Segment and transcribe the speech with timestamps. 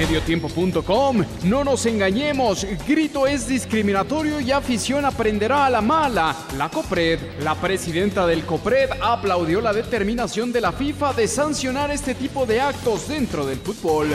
[0.00, 6.34] Mediotiempo.com, no nos engañemos, grito es discriminatorio y afición aprenderá a la mala.
[6.56, 12.14] La COPRED, la presidenta del COPRED, aplaudió la determinación de la FIFA de sancionar este
[12.14, 14.08] tipo de actos dentro del fútbol.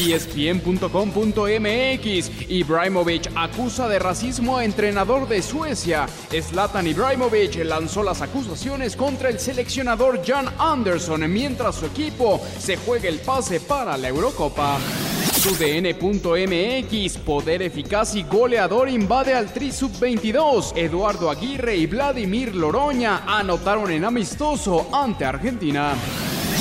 [0.00, 0.90] ESPN.com.mx,
[2.50, 6.06] Ibrahimovic acusa de racismo a entrenador de Suecia.
[6.30, 13.08] Zlatan Ibrahimovic lanzó las acusaciones contra el seleccionador Jan Anderson mientras su equipo se juega
[13.08, 14.78] el pase para la Eurocopa.
[15.46, 20.72] UDN.mx, poder eficaz y goleador invade al Tri Sub-22.
[20.74, 25.94] Eduardo Aguirre y Vladimir Loroña anotaron en amistoso ante Argentina.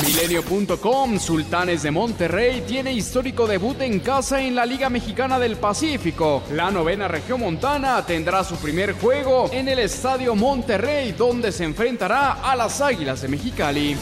[0.03, 6.43] Milenio.com, Sultanes de Monterrey tiene histórico debut en casa en la Liga Mexicana del Pacífico.
[6.51, 12.33] La novena región montana tendrá su primer juego en el Estadio Monterrey, donde se enfrentará
[12.33, 13.95] a las Águilas de Mexicali.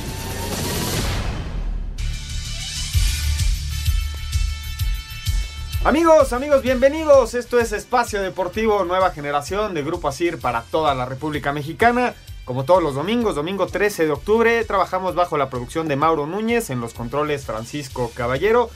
[5.83, 7.35] Amigos, amigos, bienvenidos.
[7.35, 12.15] Esto es Espacio Deportivo Nueva Generación de Grupo Asir para toda la República Mexicana.
[12.45, 16.71] Como todos los domingos, domingo 13 de octubre, trabajamos bajo la producción de Mauro Núñez,
[16.71, 18.71] en los controles Francisco Caballero,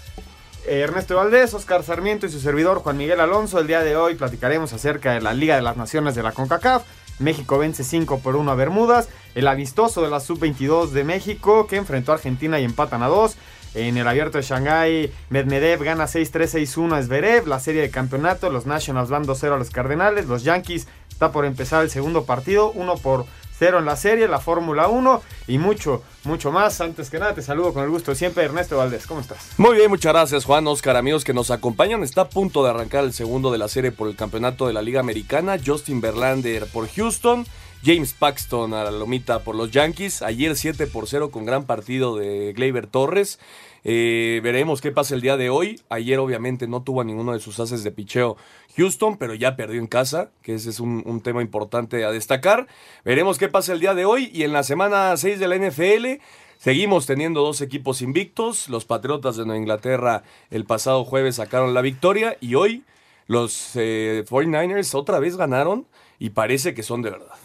[0.68, 3.60] eh, Ernesto Valdés, Oscar Sarmiento y su servidor Juan Miguel Alonso.
[3.60, 6.84] El día de hoy platicaremos acerca de la Liga de las Naciones de la CONCACAF.
[7.18, 9.10] México vence 5 por 1 a Bermudas.
[9.34, 13.36] El avistoso de la Sub-22 de México que enfrentó a Argentina y empatan a 2.
[13.74, 17.48] En el abierto de Shanghái, Medvedev gana 6-3-6-1 a Zverev.
[17.48, 20.28] La serie de campeonato, los Nationals van 2-0 a los Cardenales.
[20.28, 23.26] Los Yankees está por empezar el segundo partido, 1 por
[23.58, 26.82] 0 en la serie, la Fórmula 1 y mucho, mucho más.
[26.82, 29.08] Antes que nada, te saludo con el gusto siempre, Ernesto Valdés.
[29.08, 29.52] ¿Cómo estás?
[29.58, 32.04] Muy bien, muchas gracias Juan, Oscar, amigos que nos acompañan.
[32.04, 34.82] Está a punto de arrancar el segundo de la serie por el campeonato de la
[34.82, 35.58] Liga Americana.
[35.64, 37.46] Justin Verlander por Houston,
[37.84, 40.22] James Paxton a la lomita por los Yankees.
[40.22, 43.40] Ayer 7 por 0 con gran partido de Gleyber Torres.
[43.88, 45.80] Eh, veremos qué pasa el día de hoy.
[45.90, 48.36] Ayer obviamente no tuvo a ninguno de sus haces de picheo
[48.76, 52.68] Houston, pero ya perdió en casa, que ese es un, tema importante a destacar.
[53.06, 56.22] Veremos qué pasa el día de hoy y en la semana 6 de la NFL.
[56.58, 58.70] Seguimos teniendo dos equipos invictos.
[58.70, 62.84] Los Patriotas de Nueva Inglaterra el pasado jueves sacaron la victoria y hoy
[63.28, 65.86] los eh, 49ers otra vez ganaron
[66.18, 67.36] y parece que son de verdad.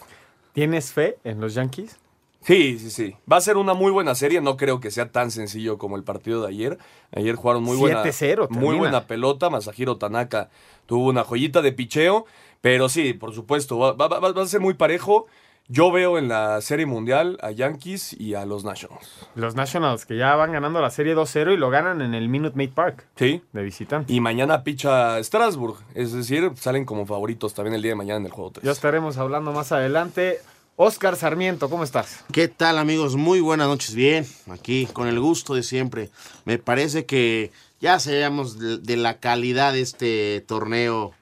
[0.53, 2.00] ¿Tienes fe en los Yankees?
[2.41, 3.15] Sí, sí, sí.
[3.31, 4.41] Va a ser una muy buena serie.
[4.41, 6.77] No creo que sea tan sencillo como el partido de ayer.
[7.15, 9.49] Ayer jugaron muy buena, 7-0 muy buena pelota.
[9.49, 10.49] Masahiro Tanaka
[10.85, 12.25] tuvo una joyita de picheo.
[12.61, 15.27] Pero sí, por supuesto, va, va- va- va a ser muy parejo.
[15.67, 19.27] Yo veo en la serie mundial a Yankees y a los Nationals.
[19.35, 22.57] Los Nationals que ya van ganando la serie 2-0 y lo ganan en el Minute
[22.57, 23.41] Maid Park Sí.
[23.53, 24.11] de visitante.
[24.11, 25.77] Y mañana picha Strasbourg.
[25.93, 28.65] Es decir, salen como favoritos también el día de mañana en el juego 3.
[28.65, 30.39] Ya estaremos hablando más adelante.
[30.75, 32.23] Oscar Sarmiento, ¿cómo estás?
[32.31, 33.15] ¿Qué tal amigos?
[33.15, 33.93] Muy buenas noches.
[33.93, 36.09] Bien, aquí con el gusto de siempre.
[36.45, 41.13] Me parece que ya sabemos de, de la calidad de este torneo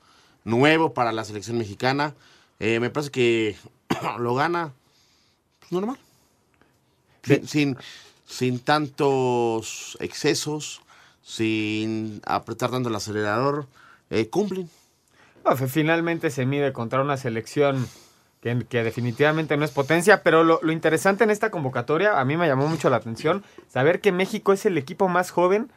[0.45, 2.13] nuevo para la selección mexicana.
[2.59, 3.57] Eh, me parece que
[4.19, 4.73] lo gana
[5.59, 5.97] pues, normal.
[7.23, 7.77] Sin, sin,
[8.25, 10.81] sin tantos excesos,
[11.21, 13.67] sin apretar tanto el acelerador.
[14.09, 14.69] Eh, cumplen.
[15.57, 17.87] Fe- finalmente se mide contra una selección
[18.41, 22.37] que, que definitivamente no es potencia, pero lo, lo interesante en esta convocatoria, a mí
[22.37, 25.71] me llamó mucho la atención, saber que México es el equipo más joven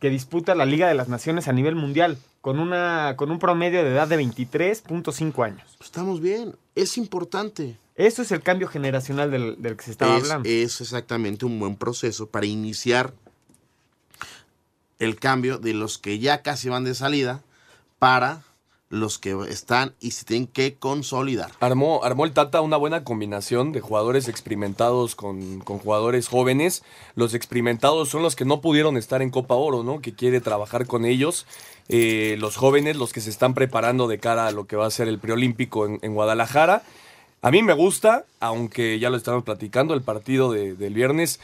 [0.00, 3.82] que disputa la Liga de las Naciones a nivel mundial, con, una, con un promedio
[3.82, 5.76] de edad de 23.5 años.
[5.80, 6.54] Estamos bien.
[6.74, 7.78] Es importante.
[7.94, 10.48] Eso es el cambio generacional del, del que se estaba es, hablando.
[10.48, 13.14] es exactamente un buen proceso para iniciar
[14.98, 17.42] el cambio de los que ya casi van de salida
[17.98, 18.42] para
[18.88, 21.50] los que están y se tienen que consolidar.
[21.60, 26.84] Armó, armó el Tata una buena combinación de jugadores experimentados con, con jugadores jóvenes.
[27.16, 30.00] Los experimentados son los que no pudieron estar en Copa Oro, ¿no?
[30.00, 31.46] Que quiere trabajar con ellos.
[31.88, 34.90] Eh, los jóvenes, los que se están preparando de cara a lo que va a
[34.90, 36.82] ser el preolímpico en, Guadalajara.
[37.42, 41.40] A mí me gusta, aunque ya lo estamos platicando, el partido de- del viernes.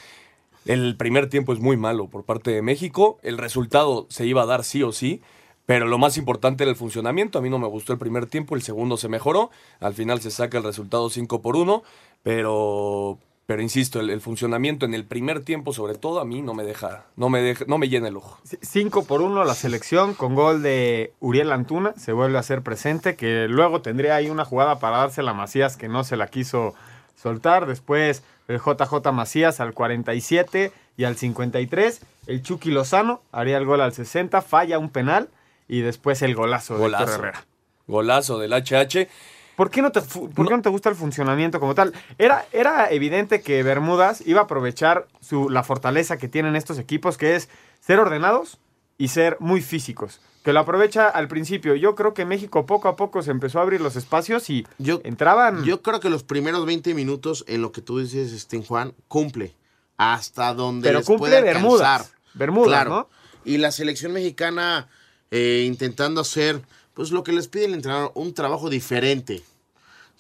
[0.65, 3.19] El primer tiempo es muy malo por parte de México.
[3.23, 5.21] El resultado se iba a dar sí o sí.
[5.67, 7.39] Pero lo más importante era el funcionamiento.
[7.39, 9.51] A mí no me gustó el primer tiempo, el segundo se mejoró.
[9.81, 11.83] Al final se saca el resultado 5 por 1.
[12.23, 16.65] Pero, pero insisto, el, funcionamiento en el primer tiempo, sobre todo, a mí no me
[16.65, 18.39] deja, no me deja, no me llena el ojo.
[18.45, 21.95] 5 por 1 la selección con gol de Uriel Antuna.
[21.97, 23.15] Se vuelve a hacer presente.
[23.15, 26.75] Que luego tendría ahí una jugada para dársela a Macías que no se la quiso
[27.15, 27.67] soltar.
[27.67, 32.01] Después el JJ Macías al 47 y al 53.
[32.27, 34.43] El Chucky Lozano haría el gol al 60.
[34.43, 35.29] Falla un penal.
[35.69, 37.19] Y después el golazo, de Héctor Golazo.
[37.19, 37.47] Herrera.
[37.87, 39.09] Golazo del HH.
[39.57, 41.93] ¿Por qué no te, por qué no te gusta el funcionamiento como tal?
[42.19, 47.19] Era, era evidente que Bermudas iba a aprovechar su, la fortaleza que tienen estos equipos,
[47.19, 47.49] que es
[47.81, 48.59] ser ordenados
[48.99, 50.21] y ser muy físicos.
[50.43, 51.75] Que lo aprovecha al principio.
[51.77, 55.01] Yo creo que México poco a poco se empezó a abrir los espacios y Yo,
[55.05, 55.63] entraban.
[55.65, 59.55] yo creo que los primeros 20 minutos en lo que tú dices, este, Juan, cumple.
[59.99, 61.83] Hasta donde Pero les cumple puede Bermudas.
[61.87, 62.17] alcanzar.
[62.35, 62.91] Bermudas, Claro.
[62.91, 63.09] ¿no?
[63.45, 64.89] Y la selección mexicana
[65.33, 66.63] eh, intentando hacer,
[66.95, 69.43] pues lo que les pide el entrenador, un trabajo diferente.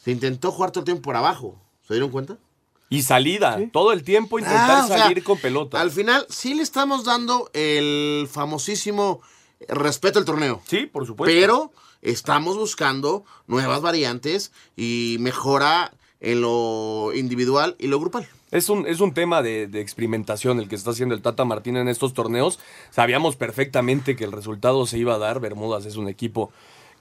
[0.03, 1.61] Se intentó jugar todo el tiempo por abajo.
[1.87, 2.39] ¿Se dieron cuenta?
[2.89, 5.81] Y salida, todo el tiempo intentar Ah, o sea, salir con pelota.
[5.81, 9.21] Al final, sí le estamos dando el famosísimo
[9.69, 10.63] respeto al torneo.
[10.67, 11.33] Sí, por supuesto.
[11.33, 15.93] Pero estamos buscando nuevas variantes y mejora
[16.23, 18.27] en lo individual y lo grupal.
[18.51, 21.81] Es un, es un tema de, de experimentación el que está haciendo el Tata Martino
[21.81, 22.61] en estos torneos.
[22.91, 25.41] Sabíamos perfectamente que el resultado se iba a dar.
[25.41, 26.53] Bermudas es un equipo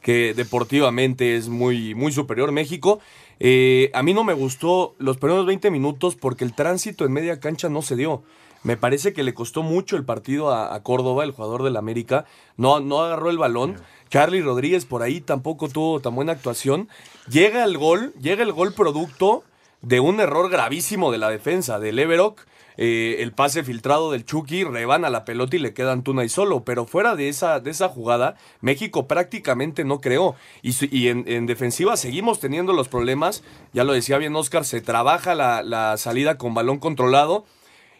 [0.01, 2.51] que deportivamente es muy, muy superior.
[2.51, 3.00] México,
[3.39, 7.39] eh, a mí no me gustó los primeros 20 minutos porque el tránsito en media
[7.39, 8.23] cancha no se dio.
[8.63, 12.25] Me parece que le costó mucho el partido a, a Córdoba, el jugador del América.
[12.57, 13.77] No, no agarró el balón.
[14.11, 16.89] Charlie Rodríguez por ahí tampoco tuvo tan buena actuación.
[17.29, 19.43] Llega el gol, llega el gol producto
[19.81, 22.45] de un error gravísimo de la defensa del Everock.
[22.77, 26.63] eh, el pase filtrado del Chucky, rebana la pelota y le queda Antuna y solo.
[26.65, 30.35] Pero fuera de esa, de esa jugada, México prácticamente no creó.
[30.61, 33.43] Y, en defensiva seguimos teniendo los problemas.
[33.71, 37.45] Ya lo decía bien Oscar, se trabaja la, la salida con balón controlado.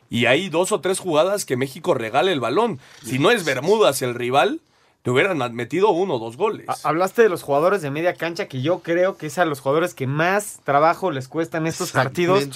[0.10, 2.80] Y hay dos o tres jugadas que México regala el balón.
[3.06, 4.60] Si no es Bermudas el rival,
[5.04, 6.68] te hubieran metido uno o dos goles.
[6.70, 9.60] Ha- Hablaste de los jugadores de media cancha, que yo creo que es a los
[9.60, 12.48] jugadores que más trabajo les cuestan estos partidos.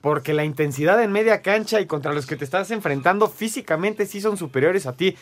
[0.00, 4.20] Porque la intensidad en media cancha y contra los que te estás enfrentando físicamente sí
[4.20, 5.16] son superiores a ti.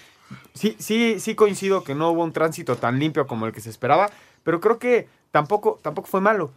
[0.55, 3.69] Sí, sí, sí coincido que no hubo un tránsito tan limpio como el que se
[3.69, 4.09] esperaba,
[4.43, 6.51] pero creo que tampoco, tampoco fue malo.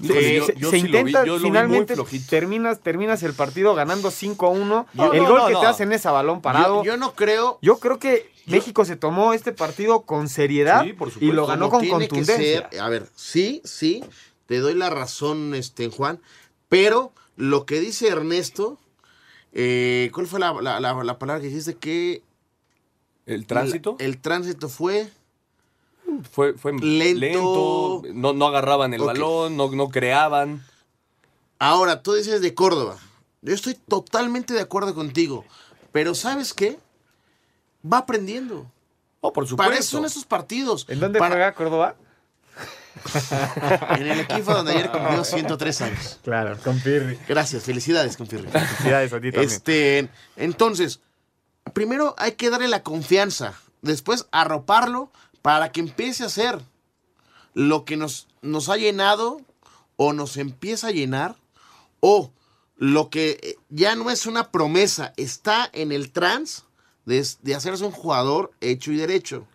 [0.00, 1.94] Híjole, Eh, yo- se, yo se sí intenta, vi finalmente
[2.28, 4.86] terminas, terminas el partido ganando 5-1.
[4.94, 5.60] Yo- el no, gol no, que no.
[5.60, 6.82] te hacen es a balón parado.
[6.82, 10.92] Yo, yo no creo Yo creo que México se tomó este partido con seriedad Sí,
[10.92, 12.68] por y lo ganó como con contundencia.
[12.70, 12.80] ser.
[12.80, 14.04] A ver, sí, sí,
[14.46, 16.20] te doy la razón, este, Juan,
[16.68, 18.78] pero lo que dice Ernesto,
[19.52, 21.74] eh, ¿cuál fue la, la- la- la palabra que dijiste?
[21.74, 22.22] Que
[23.26, 23.96] ¿El tránsito?
[24.00, 25.08] el, tránsito fue
[26.30, 27.20] fue, fue Lento.
[27.20, 30.64] lento, no, no agarraban el balón, no, no creaban.
[31.58, 32.98] Ahora, tú dices de Córdoba.
[33.40, 35.44] Yo estoy totalmente de acuerdo contigo.
[35.92, 36.78] Pero ¿sabes qué?
[37.90, 38.70] Va aprendiendo.
[39.20, 39.96] Oh, por Para eso supuesto.
[39.98, 40.86] son esos partidos.
[40.88, 41.96] ¿En dónde Para- juega Córdoba?
[43.96, 46.18] En el equipo donde ayer cumplió 103 años.
[46.22, 47.18] Claro, con Pirri.
[47.28, 48.50] Gracias, felicidades, confirme.
[48.50, 49.50] Felicidades a ti también.
[49.50, 51.00] Este, entonces,
[51.72, 55.10] primero hay que darle la confianza, después arroparlo
[55.40, 56.60] para que empiece a hacer
[57.54, 59.40] lo que nos, nos ha llenado
[59.96, 61.36] o nos empieza a llenar
[62.00, 62.30] o
[62.76, 66.64] lo que ya no es una promesa, está en el trans
[67.06, 69.46] de, de hacerse un jugador hecho y derecho.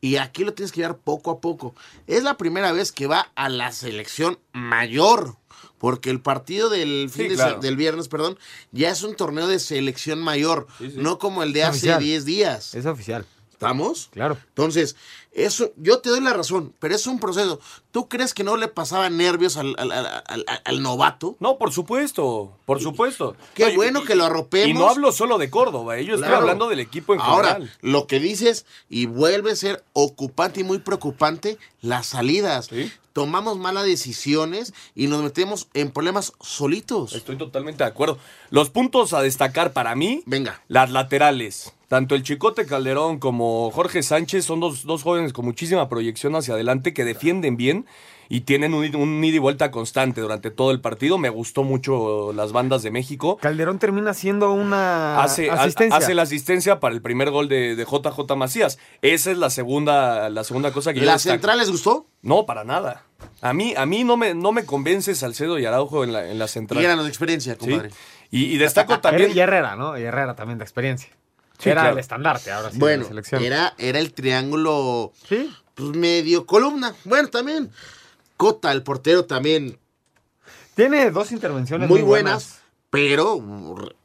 [0.00, 1.74] Y aquí lo tienes que llevar poco a poco.
[2.06, 5.36] Es la primera vez que va a la selección mayor.
[5.78, 7.60] Porque el partido del, fin Sí, de claro.
[7.60, 8.38] del viernes, perdón,
[8.72, 10.66] ya es un torneo de selección mayor.
[10.78, 10.96] Sí, sí.
[10.98, 12.02] No como el de Es hace oficial.
[12.02, 12.74] 10 días.
[12.74, 14.10] Es oficial, ¿Estamos?
[14.12, 14.36] claro.
[14.48, 14.96] Entonces,
[15.32, 17.58] eso, yo te doy la razón, pero es un proceso.
[17.90, 21.36] ¿Tú crees que no le pasaba nervios al, al- al- novato?
[21.40, 23.34] No, por supuesto, por supuesto.
[23.54, 24.68] Qué No, bueno y- que lo arropemos.
[24.68, 27.72] Y no hablo solo de Córdoba, yo estoy hablando del equipo en Ahora, general.
[27.80, 32.66] lo que dices, y vuelve a ser ocupante y muy preocupante, las salidas.
[32.66, 32.92] Sí.
[33.16, 37.14] Tomamos malas decisiones y nos metemos en problemas solitos.
[37.14, 38.18] Estoy totalmente de acuerdo.
[38.50, 40.60] Los puntos a destacar para mí, Venga.
[40.68, 41.72] las laterales.
[41.88, 46.52] Tanto el Chicote Calderón como Jorge Sánchez son dos, dos jóvenes con muchísima proyección hacia
[46.52, 47.86] adelante que defienden bien
[48.28, 51.18] y tienen un, un ida y vuelta constante durante todo el partido.
[51.18, 53.36] Me gustó mucho las bandas de México.
[53.38, 55.96] Calderón termina siendo una Hace, ha- asistencia.
[55.96, 58.78] hace la asistencia para el primer gol de, de JJ Macías.
[59.02, 62.06] Esa es la segunda, la segunda cosa que yo ¿La central les gustó?
[62.22, 63.04] No, para nada.
[63.40, 66.38] A mí, a mí no me, no me convence Salcedo y Araujo en la, en
[66.38, 66.82] la central.
[66.82, 67.58] Y eran de experiencia, Sí.
[67.70, 67.90] compadre.
[68.30, 69.30] Y, y destaco también.
[69.34, 69.96] Y Herrera, ¿no?
[69.98, 71.10] Y Herrera también de experiencia.
[71.58, 71.94] Sí, Era claro.
[71.94, 73.42] el estandarte ahora sí de Bueno, la selección.
[73.42, 75.50] era, era el triángulo, Sí.
[75.74, 76.94] pues medio columna.
[77.04, 77.70] Bueno, también.
[78.36, 79.78] Cota, el portero también
[80.74, 83.42] Tiene dos intervenciones muy buenas, pero,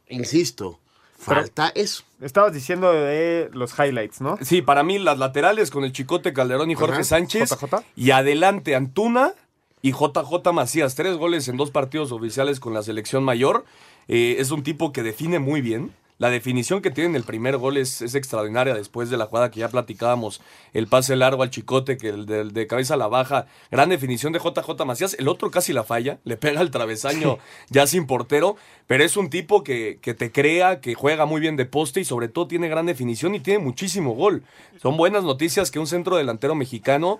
[0.08, 0.78] insisto,
[1.18, 2.04] falta eso.
[2.20, 4.38] Estabas diciendo de los highlights, ¿no?
[4.42, 7.04] Sí, para mí las laterales con el Chicote Calderón y Jorge Ajá.
[7.04, 7.50] Sánchez.
[7.50, 7.84] JJ.
[7.96, 9.34] Y adelante Antuna
[9.82, 10.94] y JJ Macías.
[10.94, 13.64] Tres goles en dos partidos oficiales con la selección mayor.
[14.08, 15.92] Eh, es un tipo que define muy bien.
[16.22, 19.50] La definición que tiene en el primer gol es, es extraordinaria después de la jugada
[19.50, 20.40] que ya platicábamos.
[20.72, 23.46] El pase largo al chicote, que el de, de cabeza a la baja.
[23.72, 25.16] Gran definición de JJ Macías.
[25.18, 26.18] El otro casi la falla.
[26.22, 27.38] Le pega al travesaño
[27.70, 28.54] ya sin portero.
[28.86, 32.04] Pero es un tipo que, que te crea, que juega muy bien de poste y
[32.04, 34.44] sobre todo tiene gran definición y tiene muchísimo gol.
[34.80, 37.18] Son buenas noticias que un centro delantero mexicano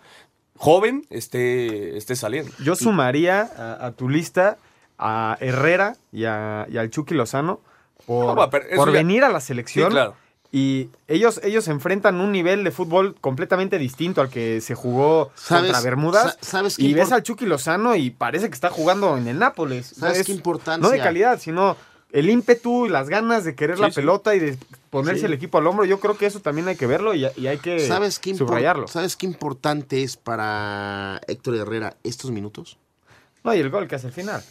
[0.57, 2.53] joven esté, esté saliendo.
[2.65, 4.59] Yo sumaría a, a tu lista
[4.99, 7.61] a Herrera y, a- y al Chucky Lozano
[8.07, 9.89] por, No, va, pero eso por ya- venir a la selección.
[9.89, 10.15] Sí, claro.
[10.55, 15.65] Y ellos, ellos enfrentan un nivel de fútbol completamente distinto al que se jugó ¿Sabes-
[15.73, 16.37] contra Bermudas.
[16.41, 19.39] sa- sabes qué y ves al Chucky Lozano y parece que está jugando en el
[19.39, 19.87] Nápoles.
[19.87, 20.83] ¿Sabes Es- qué importancia?
[20.87, 21.75] No de calidad, sino
[22.13, 23.95] el ímpetu y las ganas de querer Sí, la sí.
[23.95, 24.59] pelota y de
[24.91, 25.25] ponerse Sí.
[25.27, 25.87] el equipo al hombro.
[25.87, 28.89] Yo creo que eso también hay que verlo y, y hay que ¿Sabes qué, subrayarlo.
[28.89, 32.77] ¿Sabes qué importante es para Héctor Herrera estos minutos?
[33.43, 34.45] No, y el gol que hace al final.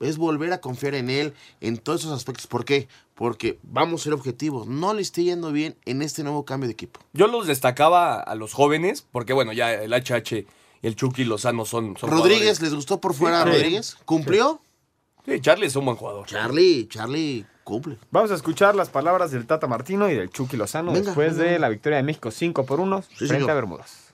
[0.00, 2.46] Es volver a confiar en él en todos esos aspectos.
[2.46, 2.88] ¿Por qué?
[3.14, 4.66] Porque vamos a ser objetivos.
[4.66, 7.00] No le esté yendo bien en este nuevo cambio de equipo.
[7.12, 10.46] Yo los destacaba a los jóvenes, porque bueno, ya el HH
[10.82, 12.60] y el Chucky Lozano son, son Rodríguez, jugadores.
[12.62, 13.50] ¿les gustó por fuera Sí.
[13.50, 13.96] Rodríguez?
[14.04, 14.60] ¿Cumplió?
[15.24, 16.26] Sí, Charlie es un buen jugador.
[16.26, 17.98] Charlie, Charlie cumple.
[18.12, 21.50] Vamos a escuchar las palabras del Tata Martino y del Chucky Lozano Venga, después venga.
[21.52, 23.50] de la victoria de México 5 por 1 frente señor.
[23.50, 24.05] a Bermudas.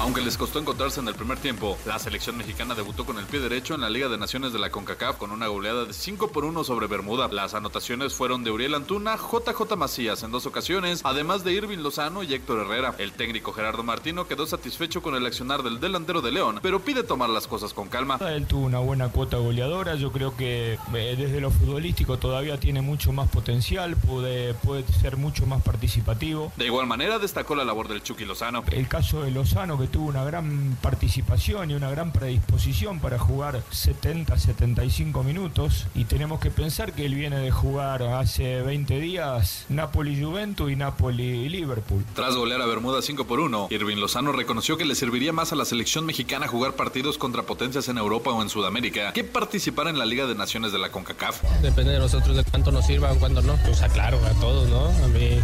[0.00, 3.38] Aunque les costó encontrarse en el primer tiempo, la selección mexicana debutó con el pie
[3.38, 6.46] derecho en la Liga de Naciones de la CONCACAF con una goleada de 5 por
[6.46, 7.28] 1 sobre Bermuda.
[7.28, 12.22] Las anotaciones fueron de Uriel Antuna, JJ Macías en dos ocasiones, además de Irving Lozano
[12.22, 12.94] y Héctor Herrera.
[12.96, 17.02] El técnico Gerardo Martino quedó satisfecho con el accionar del delantero de León, pero pide
[17.02, 18.18] tomar las cosas con calma.
[18.26, 22.80] Él tuvo una buena cuota goleadora, yo creo que eh, desde lo futbolístico todavía tiene
[22.80, 26.52] mucho más potencial, puede, puede ser mucho más participativo.
[26.56, 28.64] De igual manera destacó la labor del Chucky Lozano.
[28.70, 33.62] El caso de Lozano que tuvo una gran participación y una gran predisposición para jugar
[33.72, 40.70] 70-75 minutos y tenemos que pensar que él viene de jugar hace 20 días Napoli-Juventus
[40.70, 42.04] y Napoli-Liverpool.
[42.14, 45.56] Tras golear a Bermuda 5 por 1, Irving Lozano reconoció que le serviría más a
[45.56, 49.98] la selección mexicana jugar partidos contra potencias en Europa o en Sudamérica que participar en
[49.98, 51.42] la Liga de Naciones de la CONCACAF.
[51.62, 53.56] Depende de nosotros de cuánto nos sirva o cuánto no.
[53.64, 54.86] Pues aclaro a todos, ¿no?
[55.04, 55.38] A mí,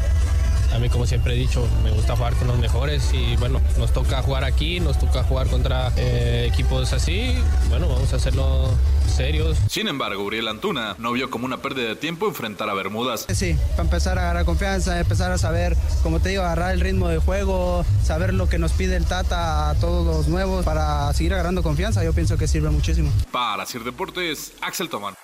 [0.73, 3.92] a mí, como siempre he dicho, me gusta jugar con los mejores y bueno, nos
[3.92, 7.35] toca jugar aquí, nos toca jugar contra eh, equipos así.
[7.68, 8.70] Bueno, vamos a hacerlo
[9.06, 9.56] serios.
[9.68, 13.26] Sin embargo, Uriel Antuna no vio como una pérdida de tiempo enfrentar a Bermudas.
[13.32, 17.08] Sí, para empezar a agarrar confianza, empezar a saber, como te digo, agarrar el ritmo
[17.08, 21.35] de juego, saber lo que nos pide el Tata a todos los nuevos para seguir
[21.35, 23.11] agarrando confianza, yo pienso que sirve muchísimo.
[23.30, 25.14] Para Sir Deportes, Axel Tomán.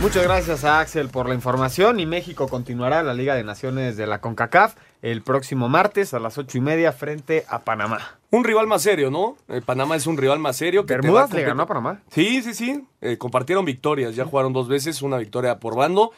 [0.00, 4.08] Muchas gracias a Axel por la información y México continuará la Liga de Naciones de
[4.08, 8.18] la CONCACAF el próximo martes a las ocho y media frente a Panamá.
[8.30, 9.36] Un rival más serio, ¿no?
[9.48, 10.86] Eh, Panamá es un rival más serio.
[10.86, 12.00] que Bermudas le ganó a Panamá.
[12.10, 12.84] Sí, sí, sí.
[13.00, 14.16] Eh, compartieron victorias.
[14.16, 16.12] Ya jugaron dos veces, una victoria por bando.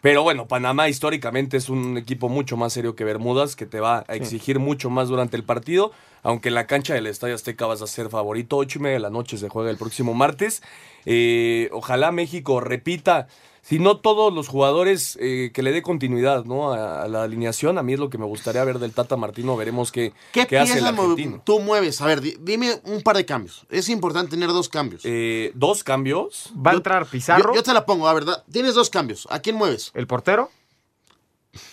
[0.00, 4.04] Pero bueno, Panamá históricamente es un equipo mucho más serio que Bermudas, que te va
[4.08, 5.92] a exigir mucho más durante el partido.
[6.22, 8.56] Aunque en la cancha del Estadio Azteca vas a ser favorito.
[8.56, 10.62] Ocho y media de la noche se juega el próximo martes.
[11.04, 13.28] Eh, ojalá México repita.
[13.70, 16.72] Si no todos los jugadores eh, que le dé continuidad ¿no?
[16.72, 19.56] a, a la alineación, a mí es lo que me gustaría ver del Tata Martino.
[19.56, 21.40] Veremos qué, ¿Qué, qué hace el argentino.
[21.44, 22.00] tú mueves?
[22.00, 23.64] A ver, di- dime un par de cambios.
[23.70, 25.02] Es importante tener dos cambios.
[25.04, 26.52] Eh, dos cambios.
[26.54, 29.26] Va a entrar Pizarro, Yo, yo te la pongo, a ver, da- tienes dos cambios.
[29.30, 29.92] ¿A quién mueves?
[29.94, 30.50] el portero,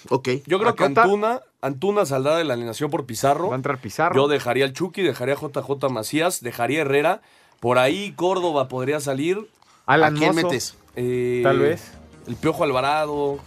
[0.09, 0.29] Ok.
[0.45, 0.85] Yo creo que.
[0.85, 3.47] Antuna, Antuna saldrá de la alineación por Pizarro.
[3.49, 4.15] va a entrar Pizarro.
[4.15, 7.21] Yo dejaría al Chucky, dejaría a JJ Macías, dejaría a Herrera.
[7.59, 9.47] Por ahí Córdoba podría salir.
[9.85, 10.75] Alan ¿A quién Mozo, metes?
[10.99, 11.83] Eh, Tal vez.
[12.27, 13.37] El Piojo Alvarado.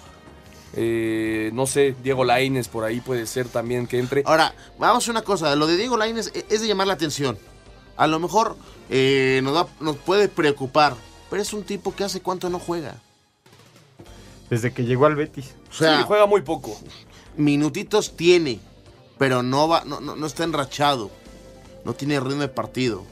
[0.75, 4.23] eh, no sé, Diego Laines por ahí puede ser también que entre.
[4.25, 5.54] Ahora, vamos a una cosa.
[5.57, 7.37] Lo de Diego Lainez e- es de llamar la atención.
[7.97, 8.57] A lo mejor
[8.88, 10.95] eh, nos, da- nos puede preocupar.
[11.28, 12.95] Pero es un tipo que hace cuánto no juega.
[14.49, 15.54] Desde que llegó al Betis.
[15.71, 16.78] O sea, sí, juega muy poco.
[17.37, 18.59] minutitos tiene.
[19.19, 21.11] Pero no va, no, no, no está enrachado.
[21.85, 23.04] no tiene ritmo de partido.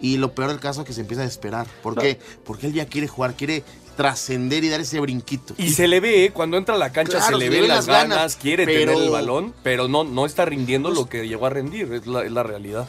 [0.00, 1.66] Y lo peor del caso es que se empieza a desesperar.
[1.82, 2.18] ¿Por qué?
[2.44, 3.62] Porque él ya quiere jugar, quiere
[3.96, 5.54] trascender y dar ese brinquito.
[5.58, 6.30] Y se le ve, ¿eh?
[6.32, 9.10] cuando entra a la cancha Claro, se le ven las ganas, quiere pero- tener el
[9.10, 12.42] balón, pero no, no está rindiendo lo que llegó a rendir, es la, es la
[12.42, 12.86] realidad.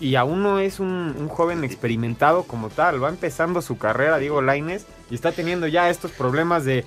[0.00, 3.02] Y aún no es un, un joven experimentado como tal.
[3.02, 6.84] Va empezando su carrera, Diego Laines, y está teniendo ya estos problemas de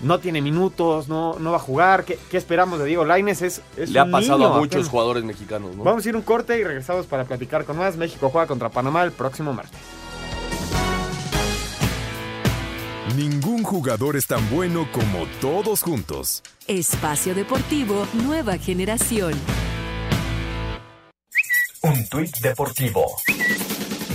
[0.00, 2.04] no tiene minutos, no, no va a jugar.
[2.04, 3.42] ¿Qué, qué esperamos de Diego Laines?
[3.42, 4.88] Es, es Le ha pasado niño a muchos apenas.
[4.90, 5.82] jugadores mexicanos, ¿no?
[5.82, 7.96] Vamos a ir un corte y regresamos para platicar con más.
[7.96, 9.80] México juega contra Panamá el próximo martes.
[13.16, 16.42] Ningún jugador es tan bueno como todos juntos.
[16.66, 19.32] Espacio Deportivo Nueva Generación.
[21.82, 23.06] Un tuit deportivo.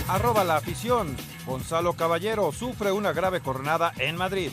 [0.07, 1.15] Arroba la afición.
[1.45, 4.51] Gonzalo Caballero sufre una grave cornada en Madrid.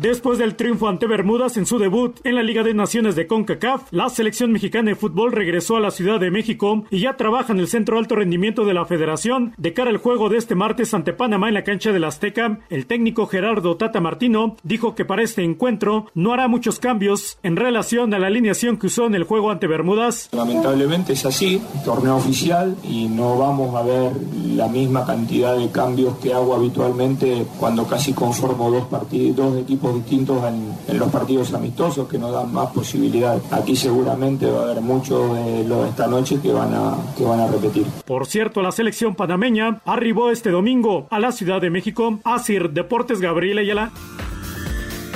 [0.00, 3.88] Después del triunfo ante Bermudas en su debut en la Liga de Naciones de CONCACAF,
[3.90, 7.58] la selección mexicana de fútbol regresó a la Ciudad de México y ya trabaja en
[7.58, 11.12] el Centro Alto Rendimiento de la Federación de cara al juego de este martes ante
[11.12, 12.60] Panamá en la cancha del Azteca.
[12.70, 17.56] El técnico Gerardo Tata Martino dijo que para este encuentro no hará muchos cambios en
[17.56, 20.28] relación a la alineación que usó en el juego ante Bermudas.
[20.30, 24.12] Lamentablemente es así, torneo oficial y no vamos a ver
[24.54, 29.87] la misma cantidad de cambios que hago habitualmente cuando casi conformo dos partidos, dos equipos
[29.96, 33.38] distintos en, en los partidos amistosos que nos dan más posibilidad.
[33.50, 37.24] Aquí seguramente va a haber muchos de los de esta noche que van a, que
[37.24, 37.86] van a repetir.
[38.04, 42.18] Por cierto, la selección panameña arribó este domingo a la Ciudad de México.
[42.24, 43.90] Asir Deportes Gabriel Ayala.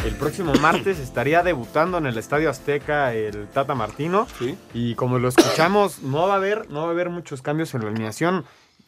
[0.07, 4.27] El próximo martes estaría debutando en el Estadio Azteca el Tata Martino.
[4.75, 7.83] Y como lo escuchamos, no va a haber, no va a haber muchos cambios en
[7.83, 8.45] la alineación.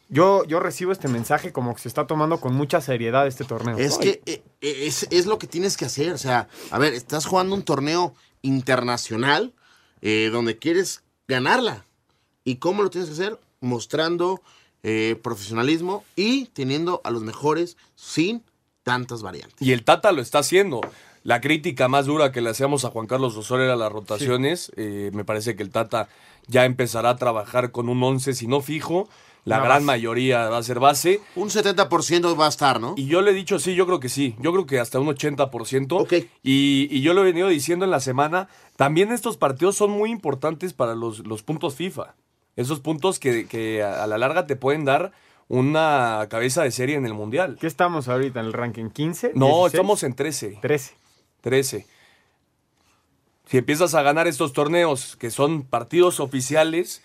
[0.08, 3.78] Yo, yo recibo este mensaje como que se está tomando con mucha seriedad este torneo.
[3.78, 6.12] Es que eh, eh, es, es lo que tienes que hacer.
[6.12, 9.54] O sea, a ver, estás jugando un torneo internacional
[10.02, 11.84] eh, donde quieres ganarla.
[12.44, 13.40] ¿Y cómo lo tienes que hacer?
[13.60, 14.42] Mostrando
[14.82, 18.44] eh, profesionalismo y teniendo a los mejores sin
[18.82, 19.56] tantas variantes.
[19.60, 20.82] Y el Tata lo está haciendo.
[21.22, 24.70] La crítica más dura que le hacíamos a Juan Carlos Osorio era las rotaciones.
[24.76, 26.10] Eh, me parece que el Tata
[26.48, 29.08] ya empezará a trabajar con un 11, si no fijo.
[29.44, 29.84] La gran base.
[29.84, 31.20] mayoría va a ser base.
[31.36, 32.94] Un 70% va a estar, ¿no?
[32.96, 34.34] Y yo le he dicho, sí, yo creo que sí.
[34.40, 36.26] Yo creo que hasta un 80%.
[36.42, 38.48] Y, y yo lo he venido diciendo en la semana.
[38.76, 42.14] También estos partidos son muy importantes para los, los puntos FIFA.
[42.56, 45.12] Esos puntos que, que a a la larga te pueden dar
[45.48, 47.56] una cabeza de serie en el Mundial.
[47.60, 48.84] ¿Qué estamos ahorita en el ranking?
[48.86, 49.32] ¿15?
[49.34, 49.66] No, 16?
[49.74, 50.58] estamos en 13.
[50.62, 50.94] 13.
[51.42, 51.86] 13.
[53.46, 57.02] Si empiezas a ganar estos torneos que son partidos oficiales,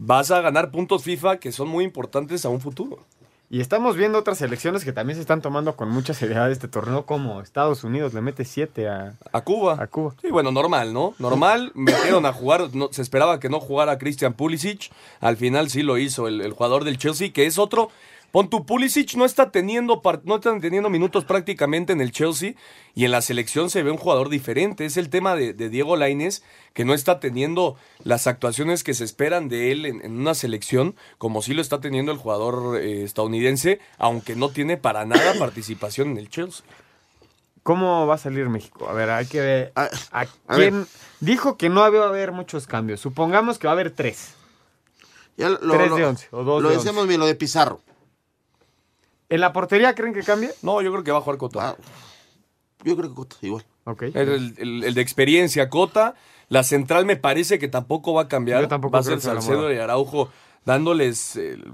[0.00, 2.98] vas a ganar puntos FIFA que son muy importantes a un futuro.
[3.52, 7.04] Y estamos viendo otras selecciones que también se están tomando con mucha seriedad este torneo,
[7.04, 9.76] como Estados Unidos le mete 7 a, A Cuba.
[9.80, 10.14] a Cuba.
[10.22, 11.14] Sí, bueno, normal, ¿no?
[11.18, 15.82] Normal, metieron a jugar, no, se esperaba que no jugara Christian Pulisic, al final sí
[15.82, 17.90] lo hizo el, el jugador del Chelsea, que es otro...
[18.32, 22.54] Pon tu Pulisic no está teniendo no está teniendo minutos prácticamente en el Chelsea
[22.94, 24.84] y en la selección se ve un jugador diferente.
[24.84, 29.02] Es el tema de, de Diego Lainez que no está teniendo las actuaciones que se
[29.02, 33.02] esperan de él en, en una selección como sí lo está teniendo el jugador eh,
[33.02, 36.64] estadounidense, aunque no tiene para nada participación en el Chelsea.
[37.64, 38.88] ¿Cómo va a salir México?
[38.88, 39.72] A ver, hay que ver.
[39.74, 40.86] ¿A, a quién
[41.20, 43.00] dijo que no va a haber muchos cambios?
[43.00, 44.34] Supongamos que va a haber tres.
[45.36, 47.08] Ya lo, Tres lo- de once, o dos Lo de decíamos once.
[47.08, 47.80] bien, lo de Pizarro.
[49.30, 50.50] ¿En la portería creen que cambie?
[50.62, 51.76] No, yo creo que va a jugar Cota.
[52.84, 53.64] Yo creo que Cota, igual.
[53.84, 54.02] Ok.
[54.02, 56.14] El, el- el de experiencia, Cota.
[56.48, 58.62] La central me parece que tampoco va a cambiar.
[58.62, 60.30] Yo tampoco va a ser Salcedo y Araujo
[60.64, 61.72] dándoles, el-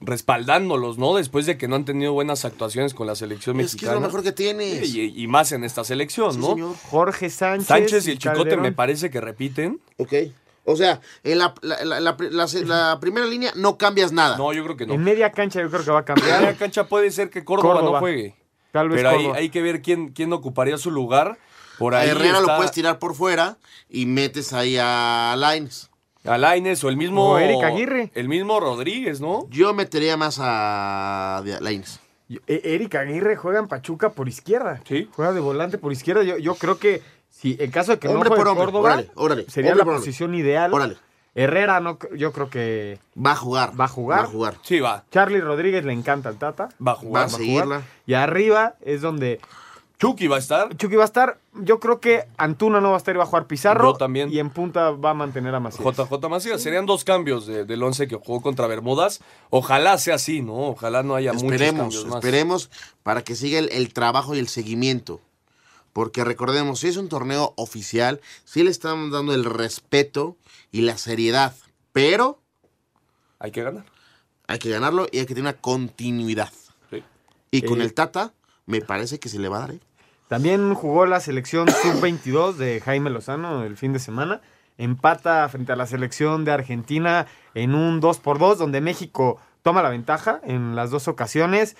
[0.00, 1.14] respaldándolos, ¿no?
[1.16, 3.94] Después de que no han tenido buenas actuaciones con la selección Es que es mexicana.
[3.94, 4.88] lo mejor que tienes.
[4.90, 6.48] Sí, y, y más en esta selección, Sí, ¿no?
[6.50, 6.76] señor.
[6.90, 7.66] Jorge Sánchez.
[7.68, 8.62] Sánchez y el Chicote Calderón.
[8.62, 9.80] me parece que repiten.
[9.96, 10.12] Ok.
[10.64, 14.36] O sea, en la, la- la- la- la- la primera línea no cambias nada.
[14.36, 14.94] No, yo creo que no.
[14.94, 16.42] En media cancha yo creo que va a En cambiar.
[16.42, 17.92] la cancha puede ser que Córdoba, Córdoba.
[17.92, 18.36] no juegue.
[18.72, 19.36] Tal vez Pero hay, Córdoba.
[19.36, 21.38] hay que ver quién, quién ocuparía su lugar.
[21.78, 23.56] Por A ahí Herrera está lo puedes tirar por fuera
[23.88, 25.90] y metes ahí a Laines.
[26.24, 27.30] a Lainez o el mismo.
[27.30, 28.10] O Eric Aguirre.
[28.14, 29.46] El mismo Rodríguez, ¿no?
[29.48, 32.00] Yo metería más a Laines.
[32.46, 34.82] E- Eric Aguirre juega en Pachuca por izquierda.
[34.86, 35.08] Sí.
[35.16, 36.22] Juega de volante por izquierda.
[36.22, 37.02] Yo, yo creo que
[37.40, 39.84] si en caso de que Hombre no juegue por hombre, Córdoba, órale, órale, sería hombre
[39.86, 40.72] la por posición ideal.
[40.74, 40.96] Órale.
[41.34, 43.78] Herrera no, yo creo que Va a jugar.
[43.80, 44.20] va a jugar.
[44.20, 44.54] Va a jugar.
[44.62, 45.04] Sí, va.
[45.12, 46.70] Charlie Rodríguez le encanta el Tata.
[46.84, 47.24] Va a Va jugar.
[47.26, 47.82] a seguirla.
[48.04, 49.40] Y arriba es donde
[50.00, 50.76] Chucky va a estar.
[50.76, 51.38] Chucky va a estar.
[51.54, 53.92] Yo creo que Antuna no va a estar y va a jugar Pizarro.
[53.92, 54.32] Yo también.
[54.32, 55.84] Y en punta va a mantener a Macías.
[55.96, 56.60] JJ Macías.
[56.60, 59.20] Serían dos cambios de- del 11 que jugó contra Bermudas.
[59.50, 60.54] Ojalá sea así, ¿no?
[60.70, 62.14] Ojalá no haya muchos Esperemos, cambios más.
[62.16, 62.70] esperemos
[63.04, 65.20] para que siga el, el trabajo y el seguimiento.
[65.92, 70.36] Porque recordemos, si es un torneo oficial, sí le estamos dando el respeto
[70.70, 71.54] y la seriedad,
[71.92, 72.40] pero
[73.38, 73.84] Hay que ganar.
[74.46, 76.52] hay que ganarlo y hay que tener una continuidad.
[76.90, 77.02] Sí.
[77.50, 78.32] Y con Eh, el Tata,
[78.66, 79.70] me parece que se le va a dar.
[79.72, 79.80] ¿eh?
[80.28, 84.40] También jugó la selección sub-22 de Jaime Lozano el fin de semana.
[84.78, 89.82] Empata frente a la selección de Argentina en un 2 por 2 donde México toma
[89.82, 91.76] la ventaja en las dos ocasiones.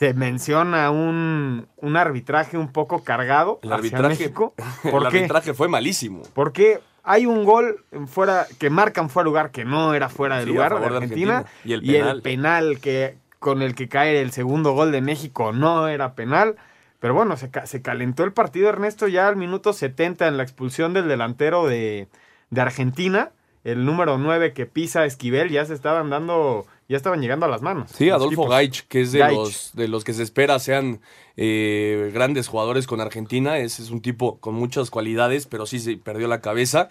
[0.00, 4.54] Se menciona un, un arbitraje un poco cargado El hacia arbitraje, México.
[4.84, 6.22] el arbitraje fue malísimo.
[6.32, 10.44] Porque hay un gol fuera que marcan fuera de lugar que no era fuera de
[10.44, 11.44] Sí, lugar de Argentina, Argentina.
[11.64, 12.22] Y el y el penal.
[12.22, 16.56] penal que con el que cae el segundo gol de México no era penal.
[16.98, 20.94] Pero bueno, se, se calentó el partido Ernesto ya al minuto 70 en la expulsión
[20.94, 22.08] del delantero de,
[22.48, 23.32] de Argentina.
[23.64, 27.62] El número 9 que pisa Esquivel ya se estaban dando, ya estaban llegando a las
[27.62, 27.88] manos.
[27.94, 28.48] Sí, Adolfo.
[28.48, 29.36] Gaich, que es de Gaich.
[29.36, 31.00] los, de los que se espera sean
[31.36, 33.58] eh, grandes jugadores con Argentina.
[33.58, 36.88] Ese es un tipo con muchas cualidades, pero sí se perdió la cabeza.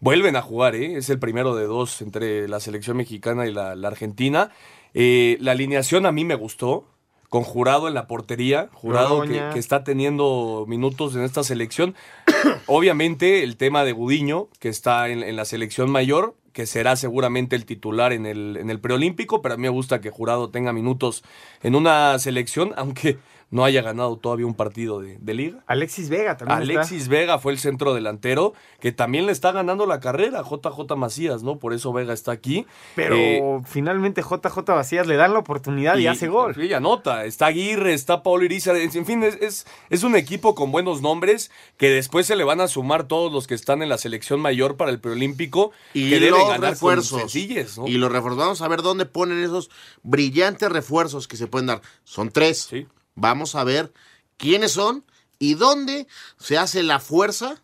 [0.00, 0.96] Vuelven a jugar, ¿eh?
[0.96, 4.50] es el primero de dos entre la selección mexicana y la, la argentina.
[4.94, 6.84] Eh, la alineación a mí me gustó,
[7.28, 11.94] con Jurado en la portería, Jurado que, está teniendo minutos en esta selección.
[12.66, 17.54] Obviamente el tema de Gudiño, que está en, en la selección mayor, que será seguramente
[17.54, 20.72] el titular en el, en el preolímpico, pero a mí me gusta que Jurado tenga
[20.72, 21.22] minutos
[21.62, 23.18] en una selección, aunque
[23.50, 25.62] no haya ganado todavía un partido de, de liga.
[25.66, 26.80] Alexis Vega también está.
[26.80, 30.96] Alexis Vega fue el centro delantero, que también le está ganando la carrera a JJ
[30.96, 31.58] Macías, ¿no?
[31.58, 32.66] Por eso Vega está aquí.
[32.96, 36.54] Pero Eh, finalmente JJ Vacías le dan la oportunidad y, hace gol.
[36.54, 37.24] Sí, anota.
[37.24, 38.76] Está Aguirre, está Paulo Irizar.
[38.76, 42.60] En fin, es, es, es un equipo con buenos nombres que después se le van
[42.60, 46.20] a sumar todos los que están en la selección mayor para el preolímpico Y que
[46.20, 47.32] deben los ganar refuerzos.
[47.78, 47.86] ¿no?
[47.86, 48.38] Y los refuerzos.
[48.38, 49.70] Vamos a ver dónde ponen esos
[50.02, 51.80] brillantes refuerzos que se pueden dar.
[52.04, 52.68] Son tres.
[53.16, 53.92] Vamos a ver
[54.36, 55.04] quiénes son
[55.38, 56.06] y dónde
[56.38, 57.60] se hace la fuerza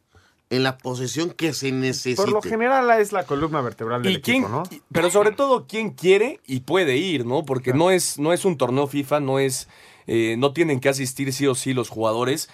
[0.50, 2.22] en la posición que se necesita.
[2.24, 4.62] Por lo general es la columna vertebral del ¿Y quién- equipo, ¿no?
[4.92, 7.44] Pero sobre todo, ¿quién quiere y puede ir, no?
[7.44, 9.68] Porque no es, no es un torneo FIFA, no es.
[10.08, 12.50] eh, no tienen que asistir sí o sí los jugadores.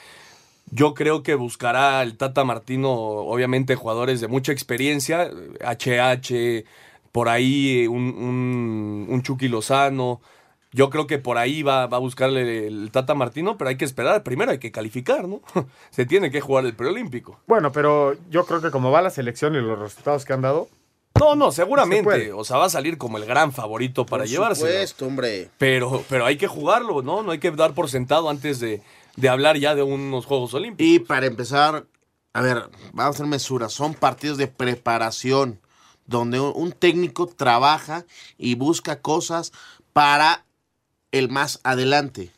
[0.70, 5.30] Yo creo que buscará el Tata Martino, obviamente, jugadores de mucha experiencia,
[5.60, 6.64] HH,
[7.10, 10.20] por ahí eh, un, un, un Chucky Lozano.
[10.72, 13.84] Yo creo que por ahí va, va a buscarle el Tata Martino, pero hay que
[13.86, 14.22] esperar.
[14.22, 15.40] Primero hay que calificar, ¿no?
[15.90, 17.40] Se tiene que jugar el preolímpico.
[17.46, 20.68] Bueno, pero yo creo que como va la selección y los resultados que han dado,
[21.18, 22.32] No, no, Se seguramente.
[22.32, 24.60] O sea, va a salir como el gran favorito para Por llevarse.
[24.60, 25.50] supuesto, hombre.
[25.58, 27.22] Pero, pero hay que jugarlo, ¿no?
[27.22, 28.82] No hay que dar por sentado antes de,
[29.16, 30.86] de hablar ya de unos Juegos Olímpicos.
[30.86, 31.86] Y para empezar,
[32.34, 33.68] a ver, vamos a hacer mesura.
[33.70, 35.60] Son partidos de preparación
[36.06, 38.04] donde un técnico trabaja
[38.36, 39.52] y busca cosas
[39.92, 40.44] para
[41.12, 42.30] el más adelante.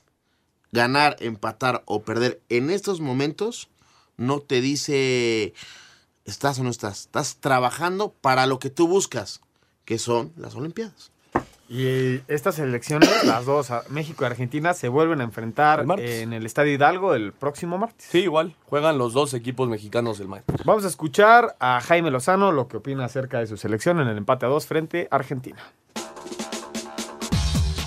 [0.72, 3.68] Ganar, empatar o perder en estos momentos
[4.16, 5.52] no te dice
[6.24, 7.00] estás o no estás.
[7.00, 9.40] Estás trabajando para lo que tú buscas,
[9.84, 11.10] que son las Olimpiadas.
[11.68, 16.32] y estas elecciones, las dos, a- México y Argentina, se vuelven a enfrentar El en
[16.32, 18.06] el Estadio Hidalgo el próximo martes.
[18.08, 18.54] Sí, igual.
[18.66, 20.54] Juegan los dos equipos mexicanos el martes.
[20.64, 24.18] Vamos a escuchar a Jaime Lozano lo que opina acerca de su selección en el
[24.18, 25.60] empate a dos frente a Argentina.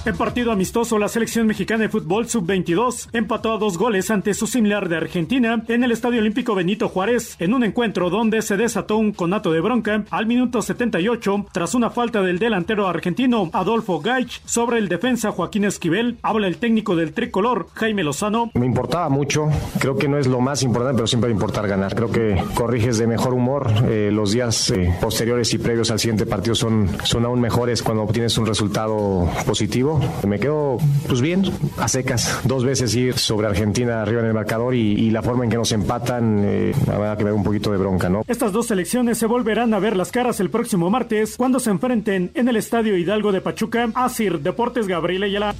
[0.05, 4.47] En partido amistoso, la selección mexicana de fútbol sub-22 empató a dos goles ante su
[4.47, 8.97] similar de Argentina en el Estadio Olímpico Benito Juárez, en un encuentro donde se desató
[8.97, 14.41] un conato de bronca al minuto 78 tras una falta del delantero argentino Adolfo Gaich
[14.43, 16.17] sobre el defensa Joaquín Esquivel.
[16.21, 18.51] Habla el técnico del tricolor, Jaime Lozano.
[18.55, 19.47] Me importaba mucho,
[19.79, 21.95] creo que no es lo más importante, pero siempre va a importar ganar.
[21.95, 26.25] Creo que corriges de mejor humor, eh, los días eh, posteriores y previos al siguiente
[26.25, 29.92] partido son, son aún mejores cuando obtienes un resultado positivo.
[30.27, 30.77] Me quedo
[31.08, 31.43] pues bien,
[31.77, 35.43] a secas, dos veces ir sobre Argentina arriba en el marcador y, y la forma
[35.43, 38.23] en que nos empatan, eh, la verdad que me da un poquito de bronca, ¿no?
[38.27, 42.32] Estas dos selecciones se volverán a ver las caras el próximo martes cuando se enfrenten
[42.34, 43.89] en el Estadio Hidalgo de Pachuca.
[43.95, 45.56] Asir Deportes Gabriel Ayala.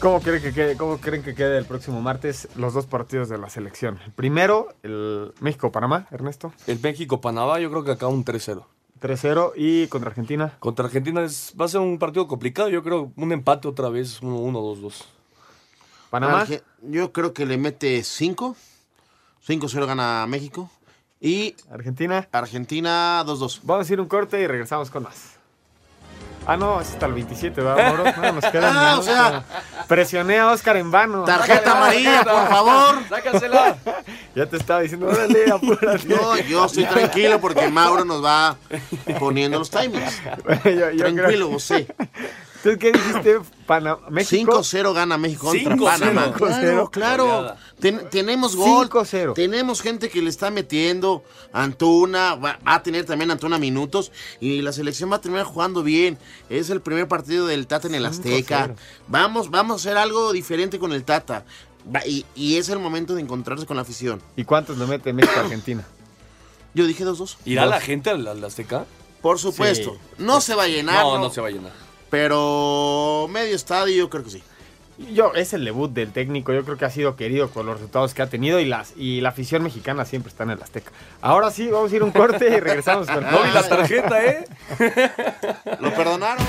[0.00, 3.36] ¿Cómo creen, que quede, ¿Cómo creen que quede el próximo martes los dos partidos de
[3.36, 3.98] la selección?
[4.06, 6.54] El primero, el México-Panamá, Ernesto.
[6.66, 8.64] El México-Panamá, yo creo que acá un 3-0.
[9.00, 10.54] 3-0 y contra Argentina.
[10.58, 12.68] Contra Argentina es, va a ser un partido complicado.
[12.68, 15.04] Yo creo un empate otra vez, 1-1, 2-2.
[16.10, 16.44] Panamá.
[16.46, 18.56] Arge- Yo creo que le mete 5.
[19.46, 20.70] 5-0 gana México.
[21.20, 22.28] Y Argentina.
[22.32, 23.60] Argentina 2-2.
[23.62, 25.39] Vamos a ir un corte y regresamos con más.
[26.52, 28.04] Ah, no, es hasta el 27, ¿verdad, Moro?
[28.20, 29.44] No, nos quedan Ah, o sea-
[29.86, 31.22] Presioné a Oscar en vano.
[31.22, 33.04] Tarjeta amarilla, por favor.
[33.08, 33.76] Sácasela.
[34.34, 36.06] Ya te estaba diciendo, órale, apúrate.
[36.08, 38.56] No, yo estoy tranquilo porque Mauro nos va
[39.18, 40.20] poniendo los timings.
[40.64, 41.86] Yo- yo Tranquilo, creo- sí.
[42.62, 43.40] ¿Tú qué dijiste?
[43.66, 44.62] Pana- ¿México?
[44.62, 45.84] 5-0 gana México contra 5-0.
[45.84, 46.32] Panamá.
[46.34, 46.90] Claro, 5-0.
[46.90, 47.56] claro.
[47.80, 48.88] Ten- tenemos gol.
[48.90, 49.32] 5-0.
[49.34, 51.24] Tenemos gente que le está metiendo.
[51.52, 54.12] Antuna, va, va a tener también Antuna minutos.
[54.40, 56.18] Y la selección va a terminar jugando bien.
[56.50, 58.66] Es el primer partido del Tata en el Azteca.
[58.68, 58.76] 5-0.
[59.08, 61.44] Vamos, vamos a hacer algo diferente con el Tata.
[61.94, 64.20] Va- Y, y es el momento de encontrarse con la afición.
[64.36, 65.86] ¿Y cuántos le mete México-Argentina?
[66.74, 67.36] Yo dije 2-2.
[67.46, 68.84] ¿Irá la gente al, al Azteca?
[69.22, 69.96] Por supuesto.
[70.18, 71.02] No se va a llenar.
[71.04, 71.72] No, no se va a llenar.
[72.10, 74.42] Pero medio estadio, creo que sí.
[75.14, 78.12] Yo, es el debut del técnico, yo creo que ha sido querido con los resultados
[78.12, 80.92] que ha tenido y las y la afición mexicana siempre está en el Azteca.
[81.22, 84.24] Ahora sí, vamos a ir a un corte y regresamos con No vi la tarjeta,
[84.26, 84.44] ¿eh?
[85.80, 86.44] Lo perdonaron.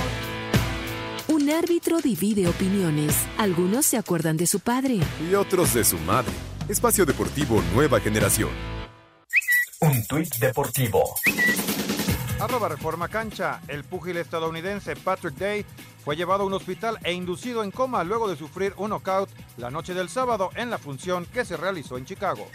[1.30, 3.16] Un árbitro divide opiniones.
[3.38, 5.00] Algunos se acuerdan de su padre.
[5.30, 6.34] Y otros de su madre.
[6.68, 8.50] Espacio Deportivo Nueva Generación.
[9.80, 11.16] Un tuit deportivo.
[12.52, 13.62] Arroba Reforma Cancha.
[13.70, 15.66] El púgil estadounidense Patrick Day
[16.04, 19.72] fue llevado a un hospital e inducido en coma luego de sufrir un knockout la
[19.72, 22.46] noche del sábado en la función que se realizó en Chicago.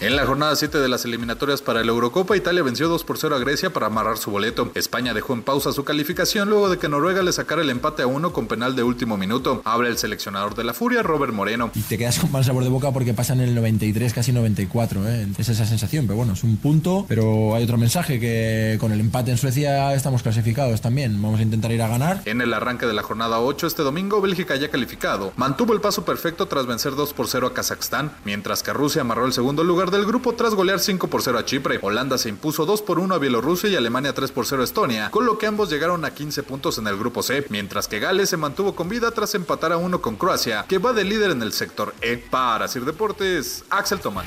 [0.00, 3.36] En la jornada 7 de las eliminatorias para la Eurocopa, Italia venció 2 por 0
[3.36, 4.72] a Grecia para amarrar su boleto.
[4.74, 8.06] España dejó en pausa su calificación luego de que Noruega le sacara el empate a
[8.06, 9.60] 1 con penal de último minuto.
[9.66, 11.70] Habla el seleccionador de la Furia, Robert Moreno.
[11.74, 15.06] Y te quedas con mal sabor de boca porque pasan el 93, casi 94.
[15.06, 15.28] ¿eh?
[15.36, 17.04] Es esa sensación, pero bueno, es un punto.
[17.06, 21.20] Pero hay otro mensaje que con el empate en Suecia estamos clasificados también.
[21.20, 22.22] Vamos a intentar ir a ganar.
[22.24, 25.34] En el arranque de la jornada 8 este domingo, Bélgica ya calificado.
[25.36, 29.26] Mantuvo el paso perfecto tras vencer 2 por 0 a Kazajstán, mientras que Rusia amarró
[29.26, 31.78] el segundo lugar del grupo tras golear 5 por 0 a Chipre.
[31.82, 35.10] Holanda se impuso 2 por 1 a Bielorrusia y Alemania 3 por 0 a Estonia,
[35.10, 38.30] con lo que ambos llegaron a 15 puntos en el grupo C, mientras que Gales
[38.30, 41.42] se mantuvo con vida tras empatar a 1 con Croacia, que va de líder en
[41.42, 42.16] el sector E.
[42.16, 44.26] Para Sir Deportes, Axel Tomán.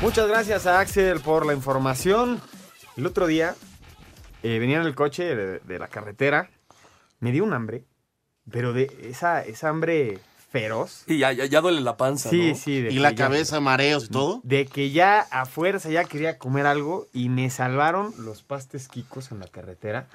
[0.00, 2.40] Muchas gracias a Axel por la información.
[2.96, 3.54] El otro día
[4.42, 6.50] eh, venía en el coche de, de la carretera,
[7.20, 7.84] me dio un hambre,
[8.50, 10.18] pero de esa, esa hambre
[10.52, 11.02] feroz.
[11.08, 12.54] Y ya, ya, ya duele la panza, Sí, ¿no?
[12.54, 12.80] sí.
[12.82, 14.40] de Y la ya- cabeza, mareos y todo.
[14.44, 19.32] De que ya a fuerza ya quería comer algo y me salvaron los pastes quicos
[19.32, 20.08] en la carretera.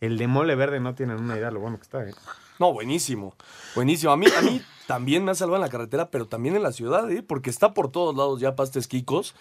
[0.00, 2.12] El de mole verde no tienen una idea lo bueno que está, ¿eh?
[2.58, 3.34] No, buenísimo.
[3.74, 4.12] Buenísimo.
[4.12, 6.72] A mí, a mí también me ha salvado en la carretera, pero también en la
[6.72, 7.22] ciudad, ¿eh?
[7.22, 9.34] Porque está por todos lados ya pastes quicos.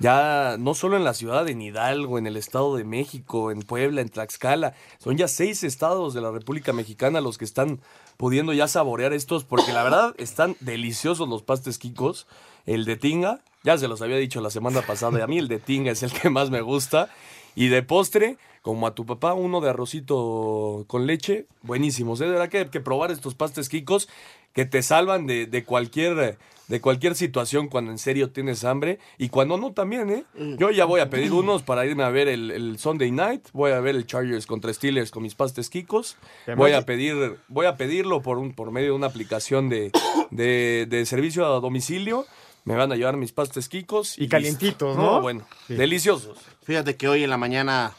[0.00, 4.00] Ya no solo en la ciudad, en Hidalgo, en el Estado de México, en Puebla,
[4.00, 4.74] en Tlaxcala.
[4.98, 7.80] Son ya seis estados de la República Mexicana los que están
[8.18, 12.26] pudiendo ya saborear estos, porque la verdad están deliciosos los pastes quicos.
[12.66, 15.48] El de tinga, ya se los había dicho la semana pasada, y a mí el
[15.48, 17.10] de tinga es el que más me gusta.
[17.54, 22.20] Y de postre, como a tu papá, uno de arrocito con leche, buenísimos.
[22.20, 22.24] ¿eh?
[22.26, 24.08] De verdad que hay que probar estos pastes quicos
[24.52, 29.30] que te salvan de, de cualquier de cualquier situación cuando en serio tienes hambre y
[29.30, 30.24] cuando no también, ¿eh?
[30.58, 33.72] Yo ya voy a pedir unos para irme a ver el, el Sunday Night, voy
[33.72, 36.18] a ver el Chargers contra Steelers con mis pastes quicos,
[36.56, 39.90] voy a pedir voy a pedirlo por un por medio de una aplicación de,
[40.30, 42.26] de, de servicio a domicilio,
[42.68, 45.20] me van a llevar mis pastes quicos Y calientitos, ¿no?
[45.22, 45.74] bueno, Sí.
[45.74, 46.38] deliciosos.
[46.64, 47.94] Fíjate que hoy en la mañana,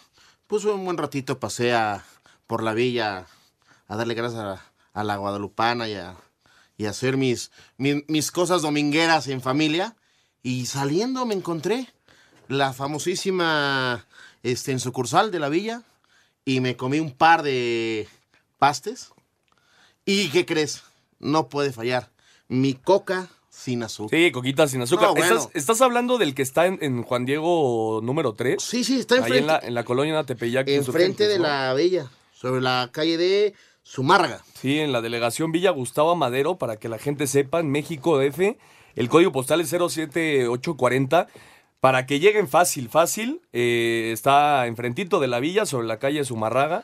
[0.48, 2.06] pues un buen ratito pasé a-
[2.46, 3.26] por la villa
[3.88, 4.62] a darle gracias a,
[4.94, 6.16] a la guadalupana y a,
[6.78, 9.96] y a hacer mis, mis, mis cosas domingueras en familia.
[10.44, 11.88] Y saliendo me encontré
[12.48, 14.06] la famosísima
[14.44, 15.82] este, en sucursal de la villa
[16.46, 18.08] y me comí un par de
[18.60, 19.10] pastes.
[20.06, 20.84] ¿Y qué crees?
[21.20, 22.10] No puede fallar.
[22.48, 23.28] Mi coca
[23.60, 24.18] sin azúcar.
[24.18, 25.10] Sí, coquitas sin azúcar.
[25.10, 25.36] No, bueno.
[25.36, 28.62] ¿Estás, estás hablando del que está en, en Juan Diego número 3?
[28.62, 29.48] Sí, sí, está Ahí en enfrente.
[29.48, 30.68] la, en la colonia Tepeyac.
[30.70, 31.44] Enfrente de ¿no?
[31.44, 33.54] la villa, sobre la calle de
[33.86, 34.42] Zumárraga.
[34.54, 38.56] Sí, en la delegación Villa Gustavo Madero, para que la gente sepa, en México DF,
[38.96, 41.28] el código postal es 07840.
[41.80, 46.84] Para que lleguen fácil, fácil, eh, está enfrentito de la villa, sobre la calle Zumarraga.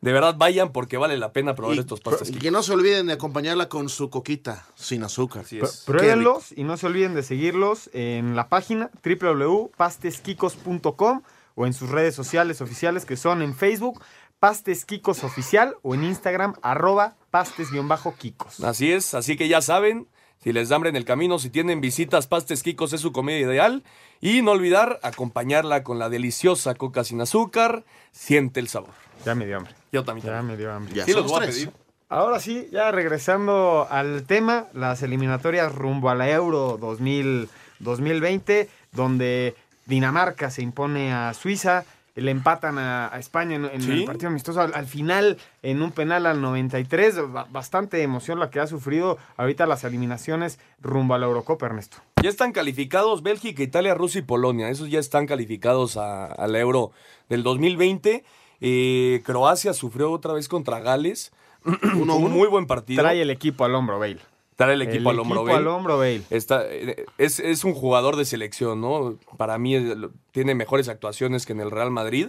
[0.00, 2.30] De verdad, vayan porque vale la pena probar Y estos pastes.
[2.30, 5.42] Y que no se olviden de acompañarla con su coquita sin azúcar.
[5.42, 5.82] Así es.
[5.86, 11.22] Pruébenlos y no se olviden de seguirlos en la página www.pastesquicos.com
[11.54, 14.02] o en sus redes sociales oficiales que son en Facebook
[14.38, 18.64] Pastes Kikos Oficial o en Instagram arroba pastes-kikos.
[18.64, 20.08] Así es, así que ya saben,
[20.42, 23.36] si les da hambre en el camino, si tienen visitas, Pastes Kikos es su comida
[23.36, 23.84] ideal.
[24.22, 27.84] Y no olvidar acompañarla con la deliciosa coca sin azúcar.
[28.12, 28.94] Siente el sabor.
[29.26, 29.74] Ya me dio hambre.
[29.92, 30.26] Yo también.
[30.26, 30.94] Ya me dio hambre.
[30.94, 31.70] Ya Sí, los voy a pedir.
[32.08, 37.48] Ahora sí, ya regresando al tema, las eliminatorias rumbo a la Euro 2000
[37.78, 39.54] 2020, donde
[39.86, 43.92] Dinamarca se impone a Suiza, le empatan a, a España en, en Sí.
[43.92, 44.60] el partido amistoso.
[44.60, 49.16] Al, al final, en un penal al 93, ba- bastante emoción la que ha sufrido
[49.38, 51.96] ahorita las eliminaciones rumbo a la Eurocopa, Ernesto.
[52.22, 54.68] Ya están calificados Bélgica, Italia, Rusia y Polonia.
[54.68, 56.90] Esos ya están calificados a- al Euro
[57.30, 58.24] del 2020.
[58.60, 61.32] Eh, Croacia sufrió otra vez contra Gales.
[61.96, 63.02] Uno, un muy buen partido.
[63.02, 64.18] Trae el equipo al hombro, Bale.
[64.56, 65.40] Trae el equipo al hombro.
[65.40, 65.58] equipo Bale.
[65.58, 66.22] al hombro, Bale.
[66.30, 69.18] Está, eh, es, es un jugador de selección, ¿no?
[69.36, 69.96] Para mí eh,
[70.32, 72.28] tiene mejores actuaciones que en el Real Madrid.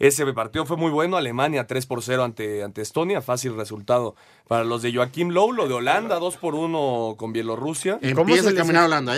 [0.00, 1.16] Ese partido fue muy bueno.
[1.18, 3.20] Alemania 3 por 0 ante, ante Estonia.
[3.20, 4.16] Fácil resultado
[4.48, 5.52] para los de Joaquim Low.
[5.52, 7.98] Lo de Holanda 2 por 1 con Bielorrusia.
[8.14, 8.66] ¿Cómo se les-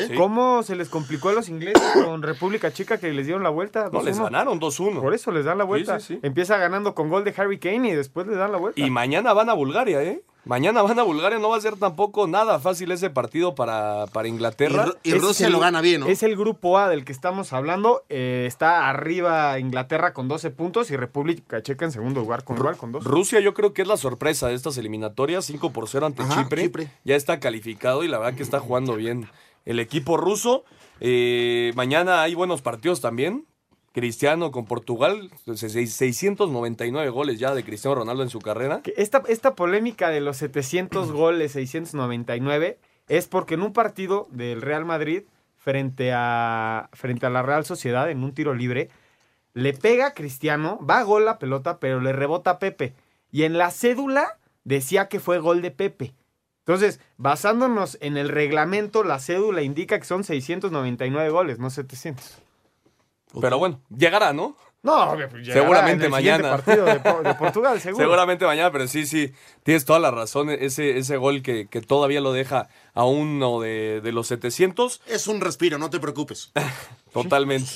[0.09, 0.15] Sí.
[0.15, 3.91] ¿Cómo se les complicó a los ingleses con República Checa que les dieron la vuelta?
[3.93, 4.25] No, les 2-1?
[4.25, 5.01] ganaron 2-1.
[5.01, 6.01] Por eso les dan la vuelta.
[6.01, 6.21] Sí, sí, sí.
[6.25, 8.81] Empieza ganando con gol de Harry Kane y después les dan la vuelta.
[8.81, 10.23] Y mañana van a Bulgaria, ¿eh?
[10.45, 11.39] Mañana van a Bulgaria.
[11.39, 14.87] No va a ser tampoco nada fácil ese partido para, para Inglaterra.
[15.05, 15.13] Es
[15.47, 15.53] el-
[16.09, 18.03] Es el grupo A del que estamos hablando.
[18.09, 22.77] eh, está arriba Inglaterra con 12 puntos y República Checa en segundo lugar con igual
[22.77, 23.05] con 2.
[23.05, 26.43] Rusia yo creo que es la sorpresa de estas eliminatorias, 5 por 0 ante Ajá,
[26.43, 26.63] Chipre.
[26.63, 26.89] Chipre.
[27.05, 29.29] Ya está calificado y la verdad que está jugando bien
[29.65, 30.65] el equipo ruso.
[31.01, 33.47] Eh, mañana hay buenos partidos también.
[33.93, 38.81] Cristiano con Portugal, seis- 699 goles ya de Cristiano Ronaldo en su carrera.
[38.97, 42.79] Esta, esta polémica de los 700 goles, 699,
[43.09, 45.23] es porque en un partido del Real Madrid
[45.57, 48.89] frente a, frente a la Real Sociedad, en un tiro libre,
[49.55, 52.95] le pega a Cristiano, va a gol la pelota, pero le rebota a Pepe.
[53.31, 56.15] Y en la cédula decía que fue gol de Pepe.
[56.61, 62.39] Entonces, basándonos en el reglamento, la cédula indica que son 699 goles, no 700.
[63.41, 64.57] Pero bueno, llegará, ¿no?
[64.85, 66.51] No, pues llegará seguramente en el mañana.
[66.51, 68.05] partido de Po- de Portugal, seguro.
[68.05, 70.51] Seguramente mañana, pero sí, sí, tienes toda la razón.
[70.51, 75.01] Ese, ese gol que, que todavía lo deja a uno de, de los 700.
[75.07, 76.51] Es un respiro, no te preocupes.
[77.13, 77.71] Totalmente.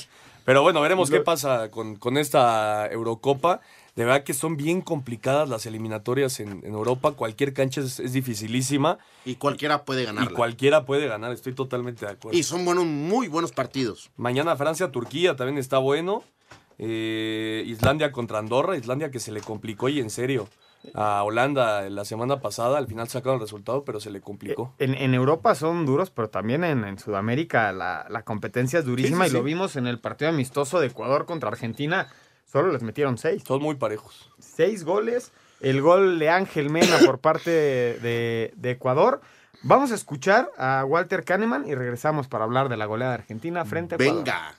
[0.45, 3.61] Pero bueno, veremos Lo- qué pasa con, con esta Eurocopa.
[3.97, 7.13] De verdad que son bien complicadas las eliminatorias en, en Europa.
[7.13, 8.99] Cualquier cancha es, es dificilísima.
[9.25, 10.31] Y cualquiera puede ganarla.
[10.31, 12.37] Y cualquiera puede ganar, estoy totalmente de acuerdo.
[12.37, 14.11] Y son buenos, muy buenos partidos.
[14.15, 16.23] Mañana Francia-Turquía también está bueno.
[16.77, 18.77] Eh, Islandia contra Andorra.
[18.77, 20.47] Islandia que se le complicó y en serio.
[20.93, 24.75] A Holanda la semana pasada, al final sacaron el resultado, pero se le complicó.
[24.77, 29.25] En, en Europa son duros, pero también en, en Sudamérica la, la competencia es durísima
[29.25, 32.07] Sí, sí, y lo vimos en el partido amistoso de Ecuador contra Argentina.
[32.47, 33.43] Solo les metieron seis.
[33.45, 34.31] Son muy parejos.
[34.39, 35.31] Seis goles.
[35.59, 39.21] El gol de Ángel Mena por parte de, de Ecuador.
[39.63, 43.65] Vamos a escuchar a Walter Kahneman y regresamos para hablar de la goleada de Argentina
[43.65, 44.23] frente a Ecuador.
[44.23, 44.55] Venga.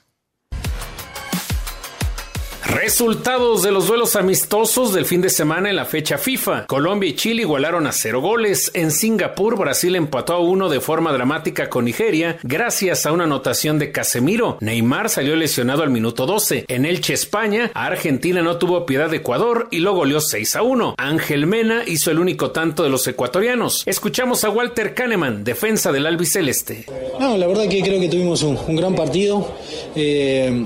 [2.71, 6.67] Resultados de los duelos amistosos del fin de semana en la fecha FIFA.
[6.67, 8.69] Colombia y Chile igualaron a cero goles.
[8.75, 13.79] En Singapur, Brasil empató a uno de forma dramática con Nigeria gracias a una anotación
[13.79, 14.57] de Casemiro.
[14.61, 16.65] Neymar salió lesionado al minuto 12.
[16.67, 20.95] En Elche, España, Argentina no tuvo piedad de Ecuador y lo goleó 6 a 1.
[20.97, 23.81] Ángel Mena hizo el único tanto de los ecuatorianos.
[23.87, 26.85] Escuchamos a Walter Kahneman, defensa del albiceleste.
[27.19, 29.55] No, la verdad que creo que tuvimos un, un gran partido.
[29.95, 30.65] Eh,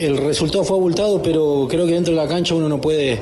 [0.00, 3.20] el resultado fue abultado, pero creo que dentro de la cancha uno no puede,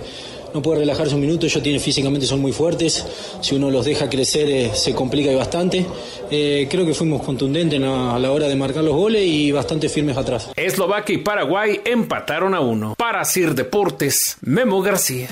[0.55, 1.47] no puede relajarse un minuto.
[1.47, 3.05] Ellos tienen, físicamente son muy fuertes.
[3.41, 5.85] Si uno los deja crecer eh, se complica y bastante.
[6.31, 9.51] Eh, creo que fuimos contundentes en la- a la hora de marcar los goles y
[9.53, 10.51] bastante firmes atrás.
[10.57, 12.95] Eslovaquia y Paraguay empataron a uno.
[12.97, 15.29] Para Sir Deportes, Memo García.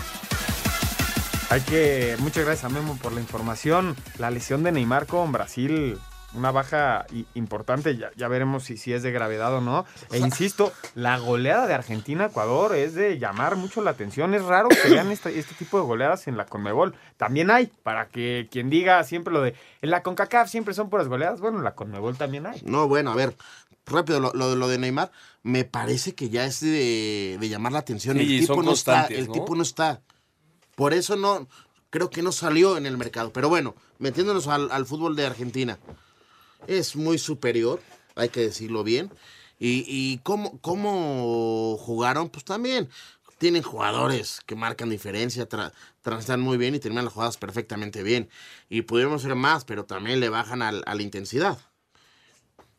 [1.48, 3.94] Hay que, muchas gracias a Memo por la información.
[4.18, 5.96] La lesión de Neymar con Brasil,
[6.37, 9.87] una baja importante, ya, ya veremos si, si es de gravedad o no.
[10.11, 14.35] E insisto, la goleada de Argentina-Ecuador es de llamar mucho la atención.
[14.35, 16.94] Es raro que vean este, este tipo de goleadas en la Conmebol.
[17.16, 21.09] También hay, para que quien diga siempre lo de, en la CONCACAF siempre son puras
[21.09, 22.62] goleadas, bueno, en la Conmebol también hay.
[22.64, 23.37] No, bueno, a ver,
[23.87, 25.11] rápido, lo, lo, lo de Neymar,
[25.42, 28.16] me parece que ya es de, de llamar la atención.
[28.18, 29.33] Sí, el tipo son no está, el ¿no?
[29.33, 30.01] tipo no está.
[30.75, 31.49] Por eso no,
[31.90, 33.33] creo que no salió en el mercado.
[33.33, 35.79] Pero bueno, metiéndonos al, al fútbol de Argentina,
[36.66, 37.81] es muy superior,
[38.14, 39.11] hay que decirlo bien.
[39.59, 42.88] Y, y cómo, cómo jugaron, pues también
[43.38, 48.29] tienen jugadores que marcan diferencia, tra- transitan muy bien y terminan las jugadas perfectamente bien.
[48.68, 51.59] Y pudieron ser más, pero también le bajan a la intensidad.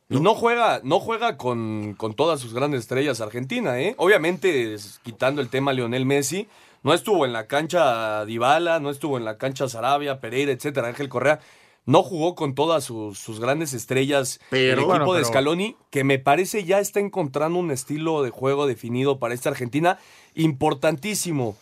[0.09, 3.93] Y no juega, no juega con, con todas sus grandes estrellas Argentina, ¿eh?
[3.97, 6.47] Obviamente, quitando el tema Lionel Messi,
[6.81, 11.09] no estuvo en la cancha Dybala, no estuvo en la cancha Sarabia, Pereira, etcétera, Ángel
[11.09, 11.41] Correa.
[11.87, 16.03] No jugó con todas sus, sus grandes estrellas Pero- el equipo Bueno, de Scaloni, que
[16.03, 19.97] me parece ya está encontrando un estilo de juego definido para esta Argentina
[20.35, 21.57] importantísimo.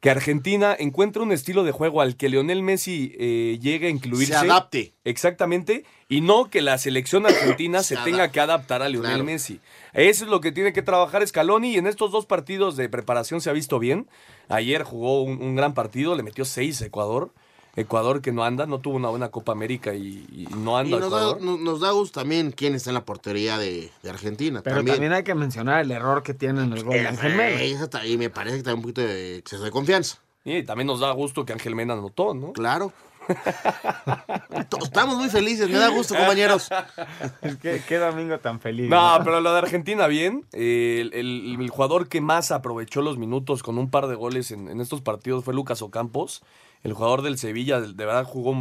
[0.00, 4.32] que Argentina encuentre un estilo de juego al que Lionel Messi eh, llegue a incluirse.
[4.32, 4.94] Se adapte.
[5.04, 5.84] Exactamente.
[6.08, 9.24] Y no que la selección argentina se, tenga que adaptar a Lionel Claro.
[9.24, 9.60] Messi.
[9.92, 13.40] Eso es lo que tiene que trabajar Scaloni y en estos dos partidos de preparación
[13.40, 14.08] se ha visto bien.
[14.48, 17.30] Ayer jugó un, un gran partido, le metió seis a Ecuador.
[17.74, 20.98] Ecuador que no anda, no tuvo una buena Copa América y, y no Y anda
[21.00, 21.40] nos da, Ecuador.
[21.42, 24.60] nos- nos da gusto también quién está en la portería de, de Argentina.
[24.62, 25.12] Pero también.
[25.12, 27.88] hay que mencionar el error que tiene en el gol de Ángel Mena.
[27.88, 30.18] Ta- Y me parece que también un poquito de exceso de confianza.
[30.44, 32.52] Y también nos da gusto que Ángel Mena anotó, ¿no?
[32.52, 32.92] Claro.
[34.82, 36.68] Estamos muy felices, me da gusto, compañeros.
[37.62, 38.88] ¿Qué, qué domingo tan feliz.
[38.90, 40.44] No, pero lo de Argentina bien.
[40.52, 44.50] Eh, el, el- el jugador que más aprovechó los minutos con un par de goles
[44.50, 46.42] en, en estos partidos fue Lucas Ocampos.
[46.82, 48.54] El jugador del Sevilla, de verdad, jugó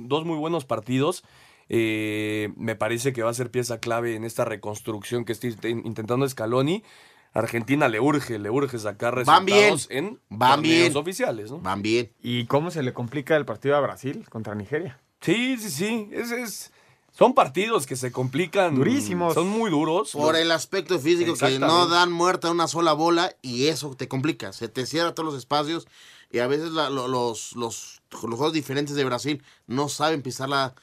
[0.00, 1.24] dos muy buenos partidos.
[1.68, 5.82] Eh, me parece que va a ser pieza clave en esta reconstrucción que está int-
[5.86, 6.82] intentando Scaloni.
[7.32, 9.56] Argentina le urge, le urge sacar Van bien.
[9.72, 10.94] resultados en Van bien.
[10.96, 11.60] oficiales, ¿no?
[11.60, 12.12] Van bien.
[12.22, 15.00] ¿Y cómo se le complica el partido a Brasil contra Nigeria?
[15.22, 16.08] Sí, sí, sí.
[16.12, 16.72] Es, es-
[17.10, 18.74] son partidos que se complican.
[18.74, 19.32] Durísimos.
[19.34, 20.12] Son muy duros.
[20.12, 24.52] Por el aspecto físico que no dan muerta una sola bola y eso te complica.
[24.52, 25.86] Se te cierra todos los espacios
[26.32, 30.74] y a veces la- lo- los, los, los juegos diferentes de Brasil no saben pisarla.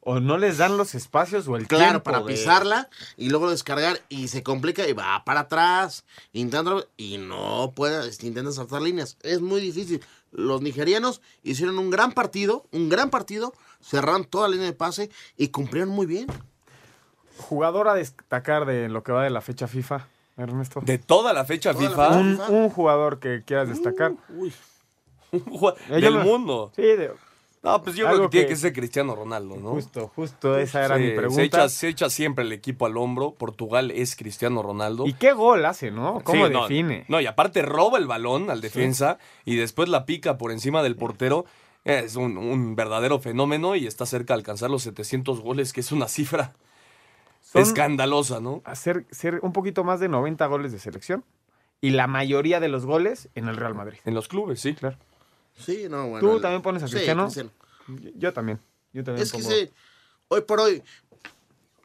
[0.00, 3.50] O no les dan los espacios o el Claro, tiempo para de- pisarla y luego
[3.50, 8.80] descargar y se complica y va para atrás, intentando y no puede, este, intenta saltar
[8.82, 9.16] líneas.
[9.22, 10.00] Es muy difícil.
[10.30, 15.10] Los nigerianos hicieron un gran partido, un gran partido, cerraron toda la línea de pase
[15.36, 16.28] y cumplieron muy bien.
[17.38, 20.06] Jugador a destacar de lo que va de la fecha FIFA,
[20.38, 20.80] Ernesto.
[20.82, 22.08] De toda la fecha Toda la FIFA.
[22.08, 22.18] fecha
[22.50, 24.12] Un, un jugador que quieras destacar.
[25.88, 26.72] del Yo me- mundo.
[26.74, 27.12] Sí, de-
[27.62, 29.70] No, pues yo Algo creo que tiene que- ser Cristiano Ronaldo, ¿no?
[29.70, 31.34] Justo, justo esa era Sí, mi pregunta.
[31.34, 33.32] Se echa, se echa siempre el equipo al hombro.
[33.32, 35.06] Portugal es Cristiano Ronaldo.
[35.06, 36.20] ¿Y qué gol hace, no?
[36.22, 37.04] ¿Cómo Sí, define?
[37.08, 40.94] No, y aparte roba el balón al defensa y después la pica por encima del
[40.96, 41.44] portero.
[41.84, 45.90] Es un, un verdadero fenómeno y está cerca de alcanzar los 700 goles, que es
[45.90, 46.52] una cifra
[47.52, 48.62] Son- escandalosa, ¿no?
[48.64, 51.24] Hacer ser un poquito más de 90 goles de selección.
[51.80, 53.98] Y la mayoría de los goles en el Real Madrid.
[54.04, 54.74] En los clubes, sí.
[54.74, 54.98] Claro.
[55.56, 56.20] Sí, no, bueno.
[56.28, 57.28] ¿Tú el- también pones a Sí, Cristiano?
[58.16, 58.60] Yo también.
[58.92, 59.72] Yo también Es que se-
[60.28, 60.82] hoy por hoy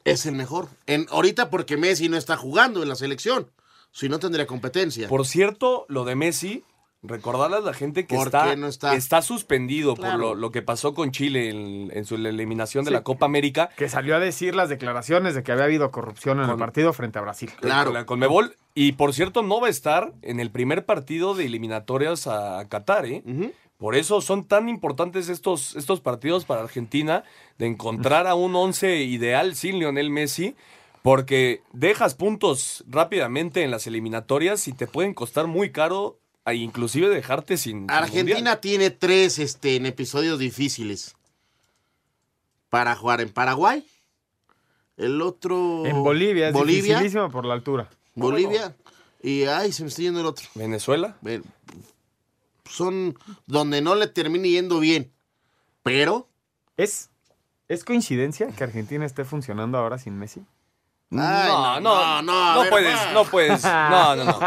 [0.03, 0.67] es el mejor.
[0.87, 3.49] En, ahorita porque Messi no está jugando en la selección.
[3.91, 5.07] Si no tendría competencia.
[5.07, 6.63] Por cierto, lo de Messi,
[7.03, 9.21] recordarle a la gente que ¿Por está, no está?
[9.21, 10.11] suspendido Claro.
[10.13, 12.93] por lo, lo que pasó con Chile en, en su eliminación de Sí.
[12.93, 13.69] la Copa América.
[13.77, 17.19] Que salió a decir las declaraciones de que había habido corrupción en el partido frente
[17.19, 17.51] a Brasil.
[17.59, 18.55] Con la Conmebol.
[18.75, 22.67] Y por cierto, no va a estar en el primer partido de eliminatorias a, a
[22.67, 23.21] Qatar, ¿eh?
[23.77, 27.23] Por eso son tan importantes estos, estos partidos para Argentina,
[27.57, 30.55] de encontrar a un once ideal sin Lionel Messi,
[31.01, 37.09] porque dejas puntos rápidamente en las eliminatorias y te pueden costar muy caro, e inclusive
[37.09, 37.81] dejarte sin.
[37.81, 41.15] sin Argentina tiene tres este, en episodios difíciles
[42.69, 43.85] para jugar en Paraguay.
[44.97, 45.85] El otro.
[45.85, 46.81] En Bolivia, es Bolivia.
[46.81, 47.89] dificilísimo por la altura.
[48.15, 48.75] Bolivia.
[49.21, 50.47] Y ay, se me está yendo el otro.
[50.55, 51.17] Venezuela.
[52.65, 55.11] Son donde no le termine yendo bien.
[55.81, 56.27] Pero.
[56.77, 57.09] ¿Es,
[57.67, 60.43] ¿Es coincidencia que Argentina esté funcionando ahora sin Messi?
[61.19, 63.11] Ay, no, no, no, no ver, puedes, va.
[63.13, 64.39] no puedes, no, no, no.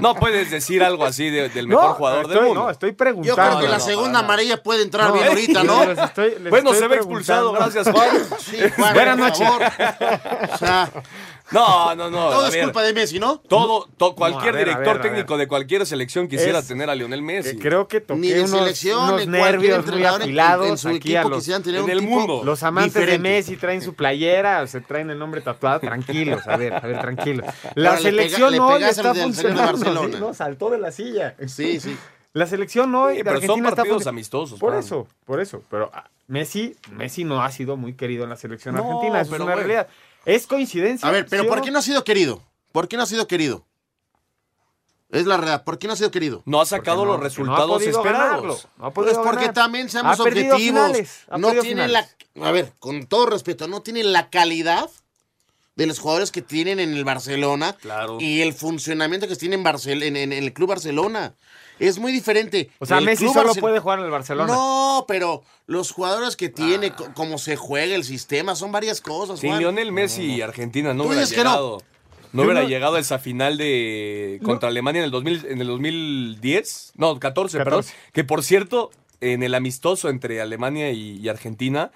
[0.00, 2.62] No puedes decir algo así de- del mejor No, jugador del estoy- mundo.
[2.64, 3.34] no, estoy Yo preguntando.
[3.42, 5.84] creo que no, la no, segunda amarilla puede entrar No, bien ahorita, yo ¿no?
[5.86, 8.08] les estoy- les bueno, estoy se ve expulsado, gracias Juan.
[8.38, 9.48] Sí, Juan, Buenas por noches.
[9.48, 10.50] favor.
[10.52, 10.90] O sea,
[11.52, 12.30] No, no, no.
[12.30, 13.38] todo es ver, culpa de Messi, ¿no?
[13.38, 15.02] Todo, to- cualquier No, a director ver, a ver.
[15.02, 17.56] técnico de cualquier selección quisiera Es- tener a Lionel Messi.
[17.56, 20.78] Que creo que toqué Ni de unos, selección, unos nervios muy entrenador en- afilados en
[20.78, 22.42] su aquí equipo a los, quisieran tener en un el mundo.
[22.44, 23.12] los amantes diferente.
[23.12, 27.00] de Messi traen su playera, se traen el nombre tatuado, tranquilos, a ver, a ver,
[27.00, 27.46] tranquilos.
[27.76, 30.14] La Ahora, le selección pega- le hoy está funcionando, Barcelona.
[30.14, 30.20] ¿sí?
[30.20, 31.36] no, saltó de la silla.
[31.46, 31.96] Sí, sí.
[32.32, 34.58] La selección hoy Sí, de pero son Argentina está partidos amistosos.
[34.60, 35.62] Por eso, por eso.
[35.70, 39.20] Pero ah, Messi, Messi no ha sido muy querido en la selección No, argentina.
[39.20, 39.66] Eso es pero una bueno.
[39.68, 39.88] realidad.
[40.26, 41.08] Es coincidencia.
[41.08, 42.42] A ver, pero ¿sí o ¿por qué no ha sido querido?
[42.72, 43.64] ¿Por qué no ha sido querido?
[45.08, 45.64] Es la realidad.
[45.64, 46.42] ¿Por qué no ha sido querido?
[46.46, 48.68] No ha sacado no, los no resultados podido esperados.
[48.76, 49.54] No ha Pues porque ganar.
[49.54, 50.90] también seamos Ha objetivos.
[51.38, 52.06] no tienen la.
[52.42, 54.90] A ver, con todo respeto, no tienen la calidad
[55.76, 58.18] de los jugadores que tienen en el Barcelona Claro.
[58.20, 61.34] y el funcionamiento que tienen en, Barcel- en, en- en el Club Barcelona.
[61.78, 62.70] Es muy diferente.
[62.78, 64.52] O sea, El Messi solo puede jugar en el Barcelona.
[64.52, 69.40] No, pero los jugadores que tiene, co- cómo se juega el sistema, son varias cosas.
[69.40, 69.60] Sin Juan.
[69.60, 71.28] Lionel Messi y Argentina no hubiera no.
[71.28, 71.82] llegado.
[72.32, 75.66] No, hubiera no- llegado a esa final de contra Alemania en el 2000, en el
[75.68, 77.94] 2010, no, 14, perdón, 14.
[78.12, 81.90] que por cierto, en el amistoso entre Alemania y, y Argentina,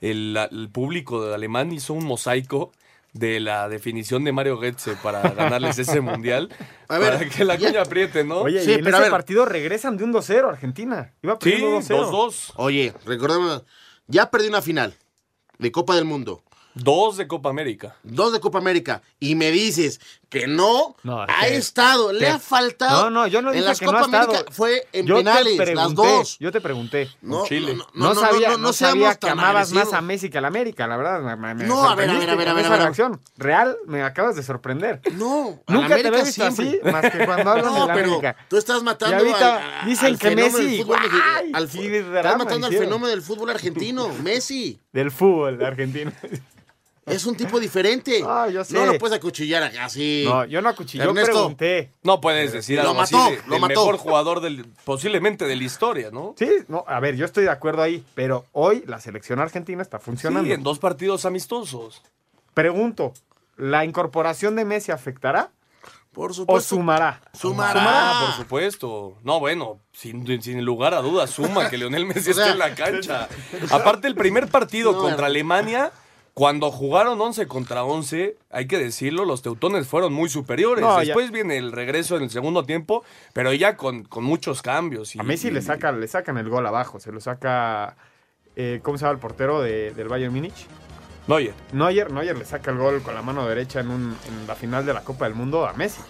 [0.00, 2.72] el, el público de alemán hizo un mosaico
[3.18, 6.48] de la definición de Mario Götze para ganarles ese mundial.
[6.88, 8.38] A ver, para que la ya- coña apriete, ¿no?
[8.42, 9.10] Oye, Sí, y en pero a ese ver.
[9.10, 11.12] partido regresan de un 2-0 Argentina.
[11.22, 12.10] Iba sí, perdiendo 2-0.
[12.10, 12.52] 2-2.
[12.56, 13.64] Oye, recordemos,
[14.06, 14.94] ya perdí una final
[15.58, 16.42] de Copa del Mundo.
[16.74, 17.96] Dos de Copa América.
[18.02, 19.00] Dos de Copa América.
[19.18, 19.98] Y me dices
[20.40, 23.04] que no, No, es ha que- estado, le ha faltado.
[23.04, 24.30] No, no, yo no En dije las que Copa no ha estado.
[24.30, 26.38] América fue en Yo penales, las dos.
[26.38, 27.10] Yo te pregunté.
[27.22, 27.74] No, Chile.
[27.74, 30.40] no, No, no, sabía, no, no, no sabía que amabas más a Messi que a
[30.40, 31.20] la América, la verdad.
[31.36, 32.80] Me, me No, a ver, a ver, a ver, a ver, esa a ver.
[32.82, 33.20] reacción.
[33.36, 35.00] Real, me acabas de sorprender.
[35.12, 36.68] No, Nunca te visto siempre.
[36.68, 38.36] así, más que cuando hablan No, de la pero América.
[38.48, 43.22] tú estás Y matando ahorita al, dicen al que Messi, estás matando al fenómeno del
[43.22, 44.80] fútbol argentino, Messi.
[44.92, 46.12] Del fútbol argentino.
[47.06, 48.20] Es un tipo diferente.
[48.28, 48.74] Ah, yo sé.
[48.74, 50.24] No lo puedes acuchillar así.
[50.26, 51.90] No, yo no acuchillé, yo Ernesto, pregunté.
[52.02, 53.68] No puedes decir Lo algo mató, así de- lo del mató.
[53.80, 56.34] mejor jugador del, posiblemente de la historia, ¿no?
[56.38, 59.98] Sí, no, a ver, yo estoy de acuerdo ahí, pero hoy la selección argentina está
[60.00, 60.46] funcionando.
[60.46, 62.02] Sí, en dos partidos amistosos.
[62.54, 63.12] Pregunto,
[63.56, 65.50] ¿la incorporación de Messi afectará
[66.12, 66.74] Por o supuesto.
[66.76, 67.20] sumará?
[67.34, 67.80] Sumará.
[67.84, 69.16] Ah, por supuesto.
[69.22, 72.58] No, bueno, sin, sin lugar a dudas, suma que Lionel Messi O sea, esté en
[72.58, 73.28] la cancha.
[73.70, 75.26] Aparte, el primer partido No, contra.
[75.26, 75.92] Alemania,
[76.38, 80.84] cuando jugaron 11 contra 11, hay que decirlo, los teutones fueron muy superiores.
[80.84, 84.60] No, ya- Después viene el regreso en el segundo tiempo, pero ya con, con muchos
[84.60, 85.16] cambios.
[85.16, 87.96] y- A Messi le, saca, le sacan el gol abajo, se lo saca,
[88.54, 90.66] eh, ¿cómo se llama el portero de- del Bayern Múnich?
[91.26, 91.54] Neuer.
[91.72, 94.84] Neuer, Neuer le saca el gol con la mano derecha en, un- en la final
[94.84, 96.02] de la Copa del Mundo a Messi.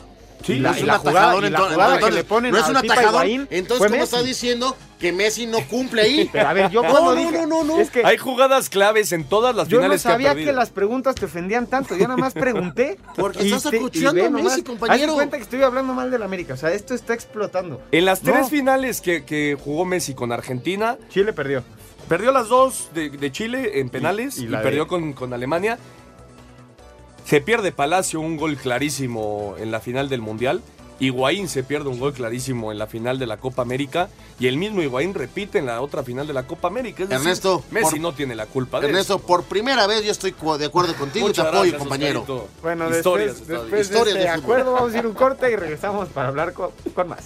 [0.45, 2.22] Sí, y la, es y un la jugada, atajador, y la entonces, jugada entonces, que
[2.22, 2.76] le ponen no es un.
[2.84, 6.28] Higuaín Entonces, ¿cómo estás diciendo que Messi no cumple ahí?
[6.32, 7.80] Pero a ver, yo No, cuando no, dije, no, no, no.
[7.80, 10.53] es que Hay jugadas claves en todas las yo no finales que ha sabía que
[10.53, 12.99] las preguntas te ofendían tanto, yo nada más pregunté.
[13.16, 15.11] Porque estás acuchillando a Messi, nomás, compañero.
[15.12, 17.80] Haz cuenta que estoy hablando mal del América, o sea, esto está explotando.
[17.91, 18.49] En las tres No.
[18.49, 21.64] finales que, que jugó Messi con Argentina, Chile perdió.
[22.09, 25.12] Perdió las dos de, de Chile en penales Y- y, y la de- perdió con,
[25.12, 25.76] con Alemania.
[27.26, 30.62] Se pierde Palacio un gol clarísimo en la final del Mundial.
[30.98, 34.08] Higuaín se pierde un gol clarísimo en la final de la Copa América.
[34.38, 37.02] Y el mismo Higuaín repite en la otra final de la Copa América.
[37.02, 39.26] Es decir, Ernesto, Messi por- no tiene la culpa de Ernesto, eso.
[39.26, 42.20] por primera vez yo estoy de acuerdo contigo y te Muchas apoyo, gracias, compañero.
[42.20, 42.48] Oscarito.
[42.62, 44.42] Bueno, Historias, después, después de de este fútbol.
[44.44, 47.24] acuerdo vamos a ir un corte y regresamos para hablar con, con más.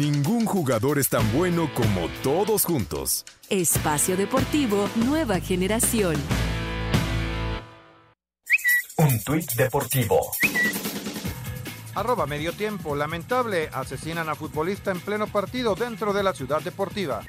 [0.00, 3.26] Ningún jugador es tan bueno como todos juntos.
[3.50, 6.16] Espacio Deportivo Nueva Generación.
[8.96, 10.18] Un tuit deportivo.
[11.94, 12.96] Arroba medio tiempo.
[12.96, 13.68] Lamentable.
[13.74, 17.20] Asesinan a futbolista en pleno partido dentro de la ciudad deportiva.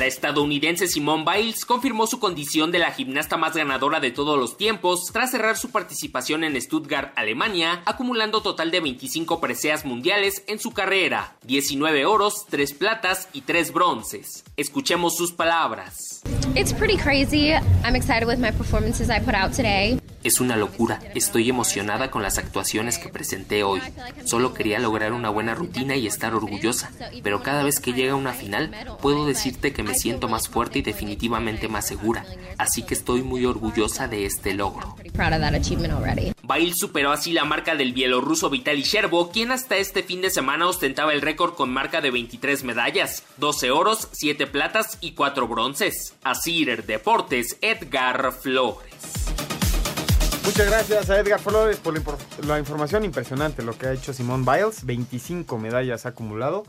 [0.00, 4.56] La estadounidense Simone Biles confirmó su condición de la gimnasta más ganadora de todos los
[4.56, 10.58] tiempos tras cerrar su participación en Stuttgart, Alemania, acumulando total de 25 preseas mundiales en
[10.58, 14.42] su carrera, 19 oros, 3 platas y 3 bronces.
[14.56, 16.22] Escuchemos sus palabras.
[16.54, 17.50] It's pretty crazy.
[17.84, 20.00] I'm excited with my performances I put out today.
[20.22, 23.80] Es una locura, estoy emocionada con las actuaciones que presenté hoy.
[24.24, 26.90] Solo quería lograr una buena rutina y estar orgullosa,
[27.22, 30.82] pero cada vez que llega una final, puedo decirte que me siento más fuerte y
[30.82, 32.26] definitivamente más segura,
[32.58, 34.96] así que estoy muy orgullosa de este logro.
[36.42, 40.66] Bail superó así la marca del bielorruso Vitaly Sherbo, quien hasta este fin de semana
[40.66, 46.14] ostentaba el récord con marca de 23 medallas, 12 oros, 7 platas y 4 bronces.
[46.24, 49.19] Asir Deportes, Edgar Flores.
[50.44, 51.94] Muchas gracias a Edgar Flores por
[52.46, 54.84] la, información impresionante, lo que ha hecho Simón Biles.
[54.84, 56.64] 25 medallas ha acumulado.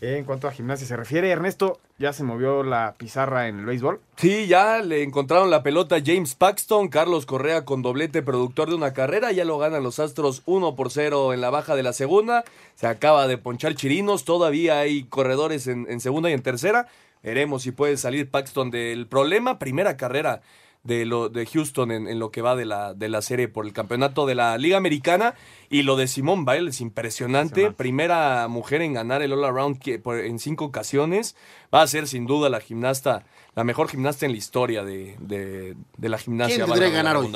[0.00, 3.66] Eh, en cuanto a gimnasia se refiere, Ernesto, ya se movió la pizarra en el
[3.66, 4.00] béisbol.
[4.16, 8.92] Sí, ya le encontraron la pelota James Paxton, Carlos Correa con doblete productor de una
[8.92, 12.44] carrera, ya lo ganan los Astros 1 por 0 en la baja de la segunda,
[12.74, 16.88] se acaba de ponchar Chirinos, todavía hay corredores en segunda y en tercera,
[17.22, 20.42] veremos si puede salir Paxton del problema, primera carrera
[20.86, 23.66] de, lo, de Houston en, en lo que va de la, de la serie por
[23.66, 25.34] el campeonato de la Liga Americana.
[25.68, 27.70] Y lo de Simone Biles, impresionante.
[27.72, 31.36] Primera mujer en ganar el All Around que, por- en cinco ocasiones.
[31.74, 33.24] Va a ser sin duda la gimnasta,
[33.54, 36.56] la mejor gimnasta en la historia de, de- de la gimnasia.
[36.56, 37.32] ¿Quién tendría que ganar hoy?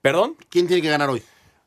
[0.00, 0.36] ¿Perdón?
[0.48, 1.22] ¿Quién tiene que ganar hoy?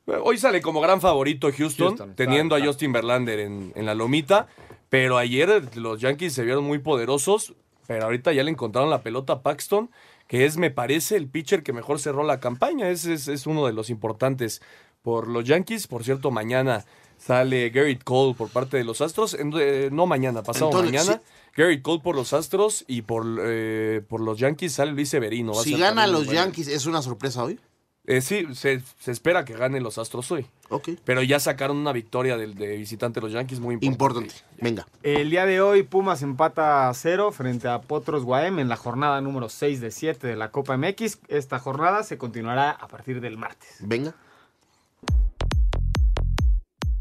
[0.07, 3.95] Hoy sale como gran favorito Houston, Houston, teniendo está, a Justin Verlander en, en la
[3.95, 4.47] lomita.
[4.89, 7.53] Pero ayer los Yankees se vieron muy poderosos.
[7.87, 9.91] Pero ahorita ya le encontraron la pelota a Paxton,
[10.27, 12.89] que es, me parece, el pitcher que mejor cerró la campaña.
[12.89, 14.61] Es, es, es uno de los importantes
[15.01, 15.87] por los Yankees.
[15.87, 16.83] Por cierto, mañana
[17.17, 19.33] sale Garrett Cole por parte de los Astros.
[19.35, 21.21] En- eh, no mañana, pasado Entonces, mañana.
[21.55, 25.53] Garrett Cole por los Astros y por, eh, por los Yankees sale Luis Severino.
[25.53, 27.59] Va a Si ser gana los Yankees, ¿es una sorpresa hoy?
[28.07, 30.45] Eh, sí, se, se espera que ganen los Astros hoy.
[30.69, 30.89] Ok.
[31.03, 34.33] Pero ya sacaron una victoria del de visitante de los Yankees muy importante.
[34.33, 34.35] Importante.
[34.61, 34.87] Venga.
[35.03, 39.21] El día de hoy Pumas empata a cero frente a Potros Guaem en la jornada
[39.21, 41.19] número 6 de 7 de la Copa MX.
[41.27, 43.77] Esta jornada se continuará a partir del martes.
[43.79, 44.13] Venga.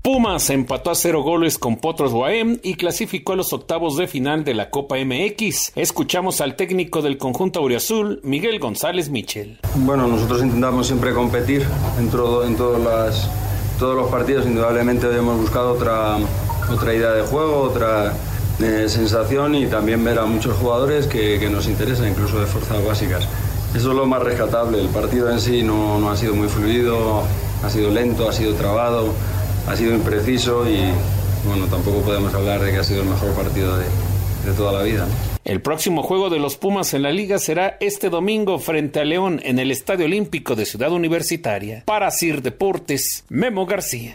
[0.05, 4.45] Pumas empató a cero goles con Potros Guaem y clasificó a los octavos de final
[4.45, 5.73] de la Copa MX.
[5.77, 9.61] Escuchamos al técnico del conjunto Auriazul, Miguel González Michel.
[9.77, 11.67] Bueno, nosotros intentamos siempre competir
[11.99, 12.79] en, todo, en todos,
[13.81, 14.45] los partidos.
[14.45, 16.19] Indudablemente hemos buscado otra,
[16.95, 18.13] idea de juego, otra
[18.61, 23.27] eh, sensación y también ver a muchos jugadores que, nos interesan, incluso de fuerzas básicas.
[23.75, 24.83] Eso es lo más rescatable.
[24.83, 27.23] El partido en sí no ha sido muy fluido,
[27.65, 29.15] ha sido lento, ha sido trabado,
[29.67, 30.79] ha sido impreciso y
[31.47, 34.83] bueno, tampoco podemos hablar de que ha sido el mejor partido de, de toda la
[34.83, 35.07] vida.
[35.07, 35.35] ¿no?
[35.45, 39.41] El próximo juego de los Pumas en la liga será este domingo frente a León
[39.45, 41.83] en el Estadio Olímpico de Ciudad Universitaria.
[41.85, 44.15] Para Sir Deportes, Memo García.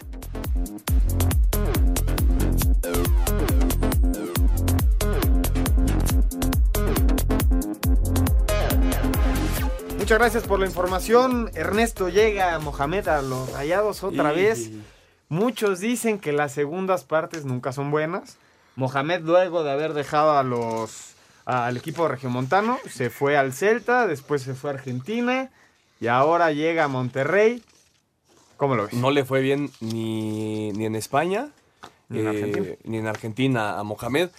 [9.98, 11.52] Muchas gracias por la información.
[11.54, 14.70] Ernesto llega a Mohamed a los rayados otra Y- vez.
[15.30, 18.38] Muchos dicen que las segundas partes nunca son buenas.
[18.76, 21.14] Mohamed, luego de haber dejado a los
[21.46, 25.50] al equipo regiomontano, se fue al Celta, después se fue a Argentina
[26.00, 27.64] y ahora llega a Monterrey.
[28.58, 28.94] ¿Cómo lo ves?
[28.94, 31.50] No le fue bien ni, ni en España,
[32.08, 32.68] Ni en eh, Argentina.
[32.84, 34.30] ni en Argentina a Mohamed.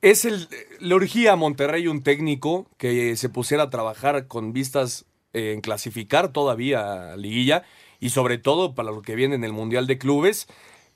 [0.00, 0.48] Es el,
[0.80, 5.60] le urgía a Monterrey un técnico que se pusiera a trabajar con vistas eh, en
[5.60, 7.64] clasificar todavía a Liguilla
[8.00, 10.46] y sobre todo para lo que viene en el Mundial de Clubes.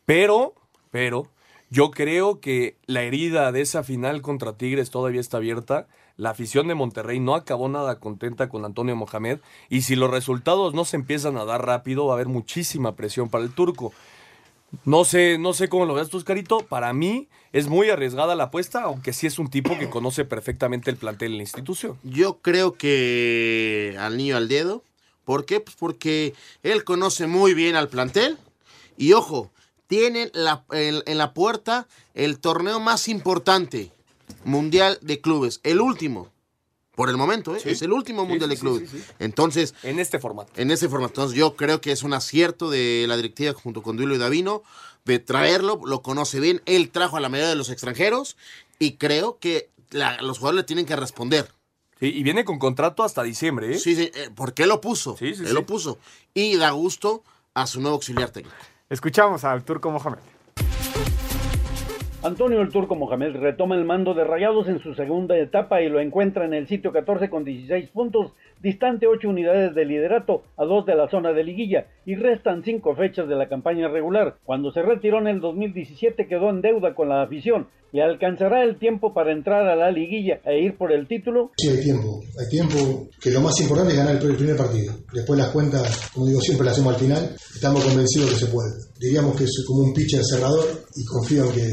[0.07, 0.55] Pero,
[0.90, 1.28] pero,
[1.70, 5.86] yo creo que la herida de esa final contra Tigres todavía está abierta.
[6.16, 9.38] La afición de Monterrey no acabó nada contenta con Antonio Mohamed.
[9.68, 13.28] Y si los resultados no se empiezan a dar rápido, va a haber muchísima presión
[13.28, 13.92] para el turco.
[14.84, 16.61] No sé, no sé cómo lo ves tú, Oscarito.
[16.61, 20.90] Para mí es muy arriesgada la apuesta, aunque sí es un tipo que conoce perfectamente
[20.90, 21.99] el plantel de la institución.
[22.03, 24.82] Yo creo que al niño al dedo.
[25.29, 25.61] ¿Por qué?
[25.61, 28.39] Pues porque él conoce muy bien al plantel.
[28.97, 29.51] Y ojo,
[29.87, 33.93] tienen la- el- en la puerta el torneo más importante
[34.45, 35.61] mundial de clubes.
[35.64, 36.31] El último.
[36.95, 37.61] Por el momento, ¿eh?
[37.62, 37.68] Sí.
[37.68, 38.91] Es el último Sí, mundial sí, de clubes.
[39.18, 39.74] Entonces.
[39.83, 40.51] En este formato.
[40.57, 41.11] En este formato.
[41.20, 44.62] Entonces, yo creo que es un acierto de la directiva junto con Duilo y Davino
[45.05, 45.79] de traerlo.
[45.85, 46.62] Lo conoce bien.
[46.64, 48.39] Él trajo a la mayoría de los extranjeros.
[48.79, 51.53] Y creo que la- los jugadores le tienen que responder.
[52.01, 53.78] Sí, y viene con contrato hasta diciembre, ¿eh?
[53.78, 55.16] Sí, sí, eh, porque él lo puso.
[55.16, 55.55] Sí, sí, él sí.
[55.55, 55.99] lo puso.
[56.32, 57.24] Y da gusto
[57.55, 58.57] a su nuevo auxiliar técnico.
[58.88, 60.20] Escuchamos al turco Mohamed.
[62.22, 66.01] Antonio el Turco Mohamed retoma el mando de Rayados en su segunda etapa y lo
[66.01, 68.32] encuentra en el sitio 14 con 16 puntos,
[68.62, 72.94] distante 8 unidades de liderato a 2 de la zona de liguilla y restan 5
[72.96, 74.36] fechas de la campaña regular.
[74.44, 77.68] Cuando se retiró en el 2017 quedó en deuda con la afición.
[77.90, 81.52] ¿Le alcanzará el tiempo para entrar a la liguilla e ir por el título?
[81.56, 82.20] Sí, hay tiempo.
[82.38, 84.92] Hay tiempo que lo más importante es ganar el primer partido.
[85.12, 87.36] Después las cuentas, como digo, siempre las hacemos al final.
[87.54, 88.68] Estamos convencidos que se puede.
[89.00, 91.66] Diríamos que es como un pitcher cerrador y confío en que,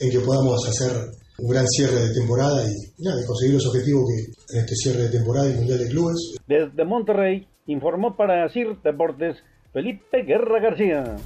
[0.00, 0.90] en que podamos hacer
[1.38, 4.74] un gran cierre de temporada y, y nada, y conseguir los objetivos que en este
[4.74, 6.36] cierre de temporada y Mundial de Clubes.
[6.46, 9.36] Desde Monterrey informó para CIR Deportes
[9.72, 11.16] Felipe Guerra García.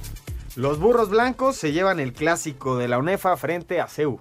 [0.55, 4.19] Los burros blancos se llevan el clásico de la UNEFA frente a CEU.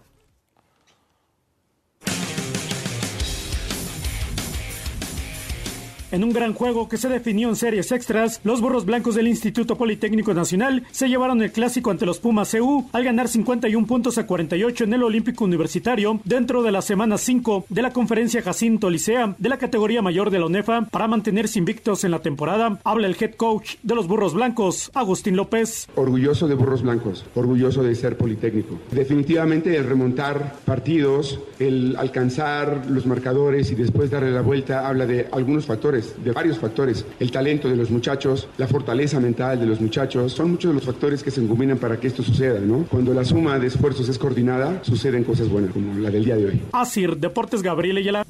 [6.12, 9.78] En un gran juego que se definió en series extras, los burros blancos del Instituto
[9.78, 14.26] Politécnico Nacional se llevaron el clásico ante los Pumas CU al ganar 51 puntos a
[14.26, 19.34] 48 en el Olímpico Universitario dentro de la semana 5 de la conferencia Jacinto Licea
[19.38, 22.78] de la categoría mayor de la UNEFA para mantenerse invictos en la temporada.
[22.84, 25.88] Habla el head coach de los burros blancos, Agustín López.
[25.94, 28.78] Orgulloso de Burros Blancos, orgulloso de ser Politécnico.
[28.90, 35.26] Definitivamente el remontar partidos, el alcanzar los marcadores y después darle la vuelta habla de
[35.32, 37.04] algunos factores, de varios factores.
[37.18, 40.84] El talento de los muchachos, la fortaleza mental de los muchachos, son muchos de los
[40.84, 42.84] factores que se encominan para que esto suceda, ¿no?
[42.90, 46.46] Cuando la suma de esfuerzos es coordinada, suceden cosas buenas como la del día de
[46.46, 46.62] hoy.
[46.72, 48.24] Asir Deportes Gabriel Ayala.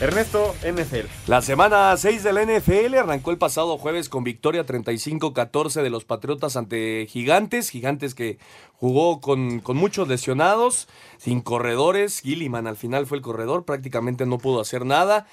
[0.00, 1.06] Ernesto NFL.
[1.26, 6.06] La semana 6 de la NFL arrancó el pasado jueves con victoria 35-14 de los
[6.06, 7.68] Patriotas ante Gigantes.
[7.68, 8.38] Gigantes que
[8.76, 10.88] jugó con, con muchos lesionados,
[11.18, 12.20] sin corredores.
[12.20, 15.26] Gilliman al final fue el corredor, prácticamente no pudo hacer nada.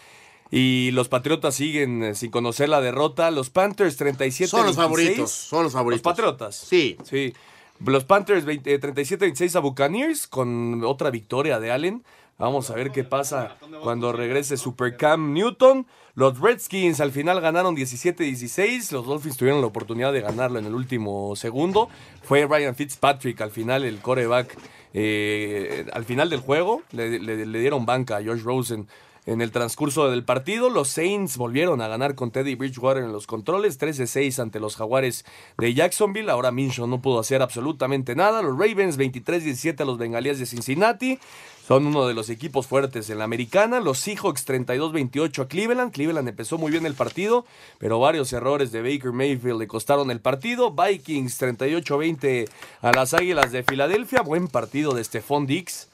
[0.51, 3.31] Y los Patriotas siguen eh, sin conocer la derrota.
[3.31, 6.05] Los Panthers 37 Son los favoritos, son los favoritos.
[6.05, 6.55] Los Patriotas.
[6.55, 6.97] Sí.
[7.03, 7.33] Sí.
[7.85, 12.03] Los Panthers 20 eh, 37-26 a Buccaneers con otra victoria de Allen.
[12.39, 15.87] Vamos a ver qué pasa cuando regrese Super Cam Newton.
[16.13, 18.91] Los Redskins al final ganaron 17-16.
[18.91, 21.89] Los Dolphins tuvieron la oportunidad de ganarlo en el último segundo.
[22.23, 24.55] Fue Ryan Fitzpatrick al final, el coreback.
[24.93, 28.87] eh, al final del juego le, le- le dieron banca a Josh Rosen.
[29.27, 33.27] En el transcurso del partido, los Saints volvieron a ganar con Teddy Bridgewater en los
[33.27, 35.25] controles, 3 de 6 ante los Jaguares
[35.57, 36.31] de Jacksonville.
[36.31, 38.41] Ahora Minshew no pudo hacer absolutamente nada.
[38.41, 41.19] Los Ravens 23-17 a los Bengalíes de Cincinnati.
[41.67, 43.81] Son uno de los equipos fuertes en la americana.
[43.81, 45.91] Los Seahawks 32-28 a Cleveland.
[45.91, 47.45] Cleveland empezó muy bien el partido,
[47.79, 50.71] pero varios errores de Baker Mayfield le costaron el partido.
[50.71, 52.47] Vikings 38-20
[52.81, 54.21] a las Águilas de Filadelfia.
[54.21, 55.89] Buen partido de Stephon Diggs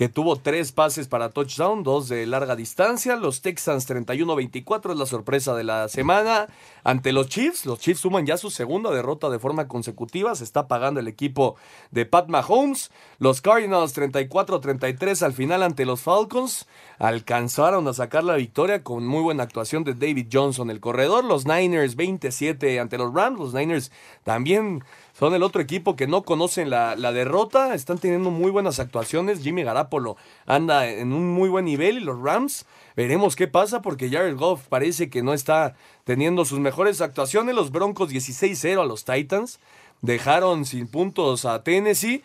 [0.00, 3.16] que tuvo tres pases para touchdown, dos de larga distancia.
[3.16, 6.46] Los Texans 31-24 es la sorpresa de la semana
[6.84, 7.66] ante los Chiefs.
[7.66, 10.34] Los Chiefs suman ya su segunda derrota de forma consecutiva.
[10.34, 11.56] Se está pagando el equipo
[11.90, 12.90] de Pat Mahomes.
[13.18, 16.66] Los Cardinals 34-33 al final ante los Falcons.
[16.98, 21.26] Alcanzaron a sacar la victoria con muy buena actuación de David Johnson, el corredor.
[21.26, 23.38] Los Niners 27 ante los Rams.
[23.38, 23.92] Los Niners
[24.24, 24.82] también
[25.20, 27.74] son el otro equipo que no conocen la, la derrota.
[27.74, 29.42] Están teniendo muy buenas actuaciones.
[29.42, 30.16] Jimmy Garapolo
[30.46, 32.64] anda en un muy buen nivel y los Rams
[32.96, 37.54] veremos qué pasa porque Jared Goff parece que no está teniendo sus mejores actuaciones.
[37.54, 39.60] Los Broncos 16-0 a los Titans.
[40.00, 42.24] Dejaron sin puntos a Tennessee.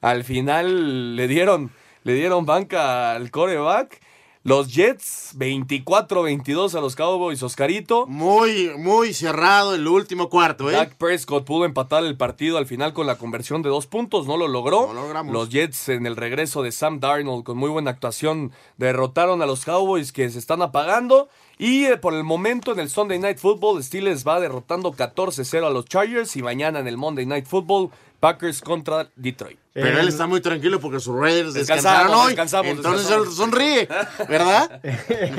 [0.00, 1.72] Al final le dieron,
[2.04, 4.00] le dieron banca al coreback.
[4.46, 8.06] Los Jets 24-22 a los Cowboys, Oscarito.
[8.06, 10.74] Muy, muy cerrado el último cuarto, ¿eh?
[10.74, 14.36] Dak Prescott pudo empatar el partido al final con la conversión de dos puntos, no
[14.36, 14.92] lo logró.
[15.24, 19.64] los Jets en el regreso de Sam Darnold con muy buena actuación derrotaron a los
[19.64, 21.28] Cowboys que se están apagando.
[21.58, 25.70] Y eh, por el momento en el Sunday Night Football, Steelers va derrotando 14-0 a
[25.70, 27.90] los Chargers y mañana en el Monday Night Football,
[28.20, 29.58] Packers contra Detroit.
[29.72, 32.28] Pero él está muy tranquilo porque sus Raiders descansaron hoy.
[32.28, 33.28] descansamos, entonces descansamos.
[33.28, 33.88] él sonríe,
[34.28, 34.80] ¿verdad?
[34.82, 35.38] en,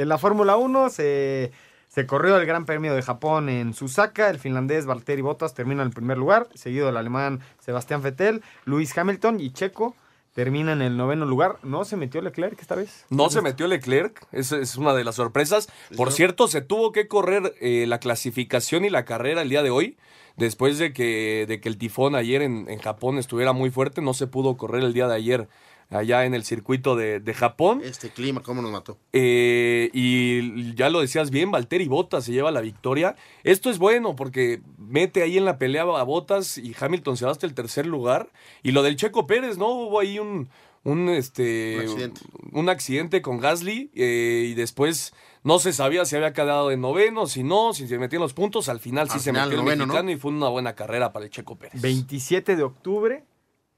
[0.00, 1.52] en la Fórmula 1 se,
[1.88, 4.30] se corrió el Gran Premio de Japón en Susaka.
[4.30, 8.96] El finlandés Valtteri Bottas termina en el primer lugar, seguido del alemán Sebastián Vettel, Luis
[8.96, 9.94] Hamilton y Checo
[10.34, 11.58] termina en el noveno lugar.
[11.62, 13.06] ¿No se metió Leclerc esta vez?
[13.08, 15.68] No se metió Leclerc, esa es una de las sorpresas.
[15.96, 19.70] Por cierto, se tuvo que correr eh, la clasificación y la carrera el día de
[19.70, 19.96] hoy.
[20.36, 24.14] Después de que, de que el tifón ayer en, en Japón estuviera muy fuerte, no
[24.14, 25.48] se pudo correr el día de ayer
[25.90, 27.80] allá en el circuito de, de Japón.
[27.84, 28.98] Este clima, ¿cómo nos mató?
[29.12, 33.16] Eh, y ya lo decías bien, Valtteri Bottas se lleva la victoria.
[33.42, 37.30] Esto es bueno porque mete ahí en la pelea a Bottas y Hamilton se va
[37.32, 38.30] hasta el tercer lugar.
[38.62, 39.68] Y lo del Checo Pérez, ¿no?
[39.68, 40.48] Hubo ahí un,
[40.84, 42.20] un, este, Un accidente.
[42.52, 47.26] un accidente con Gasly eh, y después no se sabía si había quedado en noveno,
[47.26, 48.68] si no, si se metían los puntos.
[48.68, 49.92] Al final sí Al se final, metió el noveno, ¿no?
[49.92, 51.80] mexicano y fue una buena carrera para el Checo Pérez.
[51.80, 53.24] 27 de octubre,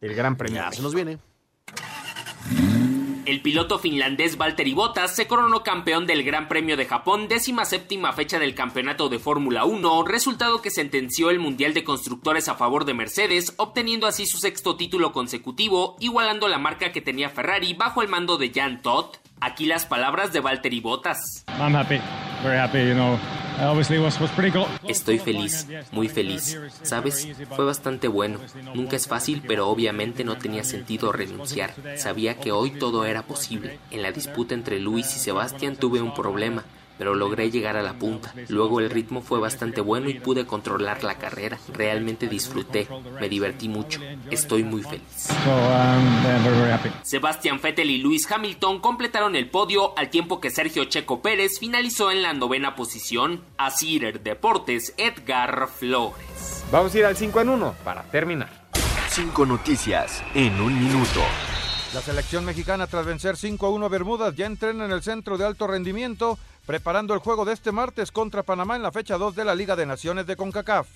[0.01, 0.63] el Gran Premio.
[0.63, 1.19] Ya se nos viene.
[3.27, 8.13] El piloto finlandés Valtteri Bottas se coronó campeón del Gran Premio de Japón, décima séptima
[8.13, 12.85] fecha del campeonato de Fórmula 1, resultado que sentenció el Mundial de Constructores a favor
[12.85, 18.01] de Mercedes, obteniendo así su sexto título consecutivo, igualando la marca que tenía Ferrari bajo
[18.01, 19.26] el mando de Jan Todt.
[19.41, 21.45] Aquí las palabras de Valtteri Bottas.
[21.59, 22.01] I'm happy,
[22.43, 22.79] very happy.
[22.79, 23.19] You know,
[23.61, 24.67] obviously was was pretty cool.
[24.89, 26.59] Estoy feliz, muy feliz.
[26.83, 27.29] ¿Sabes?
[27.55, 28.39] Fue bastante bueno.
[28.75, 31.75] Nunca es fácil, pero obviamente no tenía sentido renunciar.
[31.97, 33.79] Sabía que hoy todo era posible.
[33.91, 36.65] En la disputa entre Luis y Sebastián tuve un problema,
[36.99, 38.33] pero logré llegar a la punta.
[38.49, 41.59] Luego el ritmo fue bastante bueno y pude controlar la carrera.
[41.73, 42.89] Realmente disfruté,
[43.21, 44.01] me divertí mucho.
[44.31, 45.03] Estoy muy feliz.
[45.17, 47.03] So um.
[47.03, 52.11] Sebastián Vettel y Luis Hamilton completaron el podio al tiempo que Sergio Checo Pérez finalizó
[52.11, 53.43] en la novena posición.
[53.59, 56.65] A Cider Deportes, Edgar Flores.
[56.71, 58.67] Vamos a ir al 5 en 1 para terminar.
[59.09, 61.21] Cinco noticias en un minuto.
[61.95, 65.47] La selección mexicana tras vencer 5 a 1 Bermudas ya entrena en el centro de
[65.47, 69.45] alto rendimiento preparando el juego de este martes contra Panamá en la fecha 2 de
[69.45, 70.89] la Liga de Naciones de CONCACAF.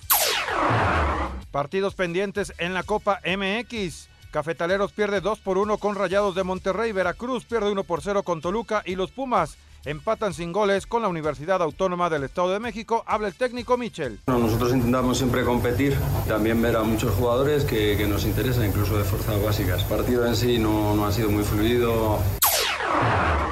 [1.51, 4.09] Partidos pendientes en la Copa MX.
[4.31, 8.41] Cafetaleros pierde 2 por 1 con Rayados de Monterrey, Veracruz pierde 1 por 0 con
[8.41, 13.03] Toluca y los Pumas empatan sin goles con la Universidad Autónoma del Estado de México.
[13.07, 14.21] Habla el técnico Michel.
[14.27, 15.97] Nosotros intentamos siempre competir,
[16.29, 19.83] también ver a muchos jugadores que, nos interesan, incluso de fuerzas básicas.
[19.85, 22.19] Partido en sí no ha sido muy fluido.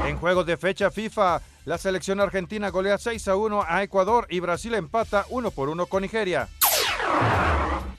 [0.07, 4.41] En juegos de fecha FIFA, la selección argentina golea 6 a 1 a Ecuador y
[4.41, 6.49] Brasil empata 1 por 1 con Nigeria.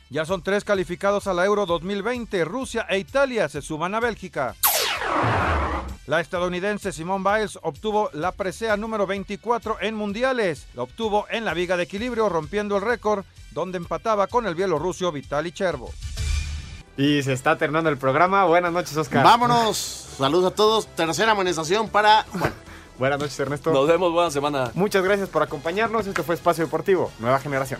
[0.10, 2.44] Ya son tres calificados a la Euro 2020.
[2.46, 4.56] Rusia e Italia se suman a Bélgica.
[6.08, 10.66] La estadounidense Simone Biles obtuvo la presea número 24 en mundiales.
[10.74, 15.12] La obtuvo en la viga de equilibrio, rompiendo el récord, donde empataba con el bielorruso
[15.12, 15.92] Vitaly Chervo.
[17.00, 18.44] Y se está terminando el programa.
[18.44, 19.24] Buenas noches, Oscar.
[19.24, 19.78] Vámonos.
[20.18, 20.86] Saludos a todos.
[20.86, 22.26] Tercera amonestación para.
[23.00, 23.72] Buenas noches, Ernesto.
[23.72, 24.72] Nos vemos, buena semana.
[24.74, 26.06] Muchas gracias por acompañarnos.
[26.08, 27.80] Este fue Espacio Deportivo, Nueva Generación.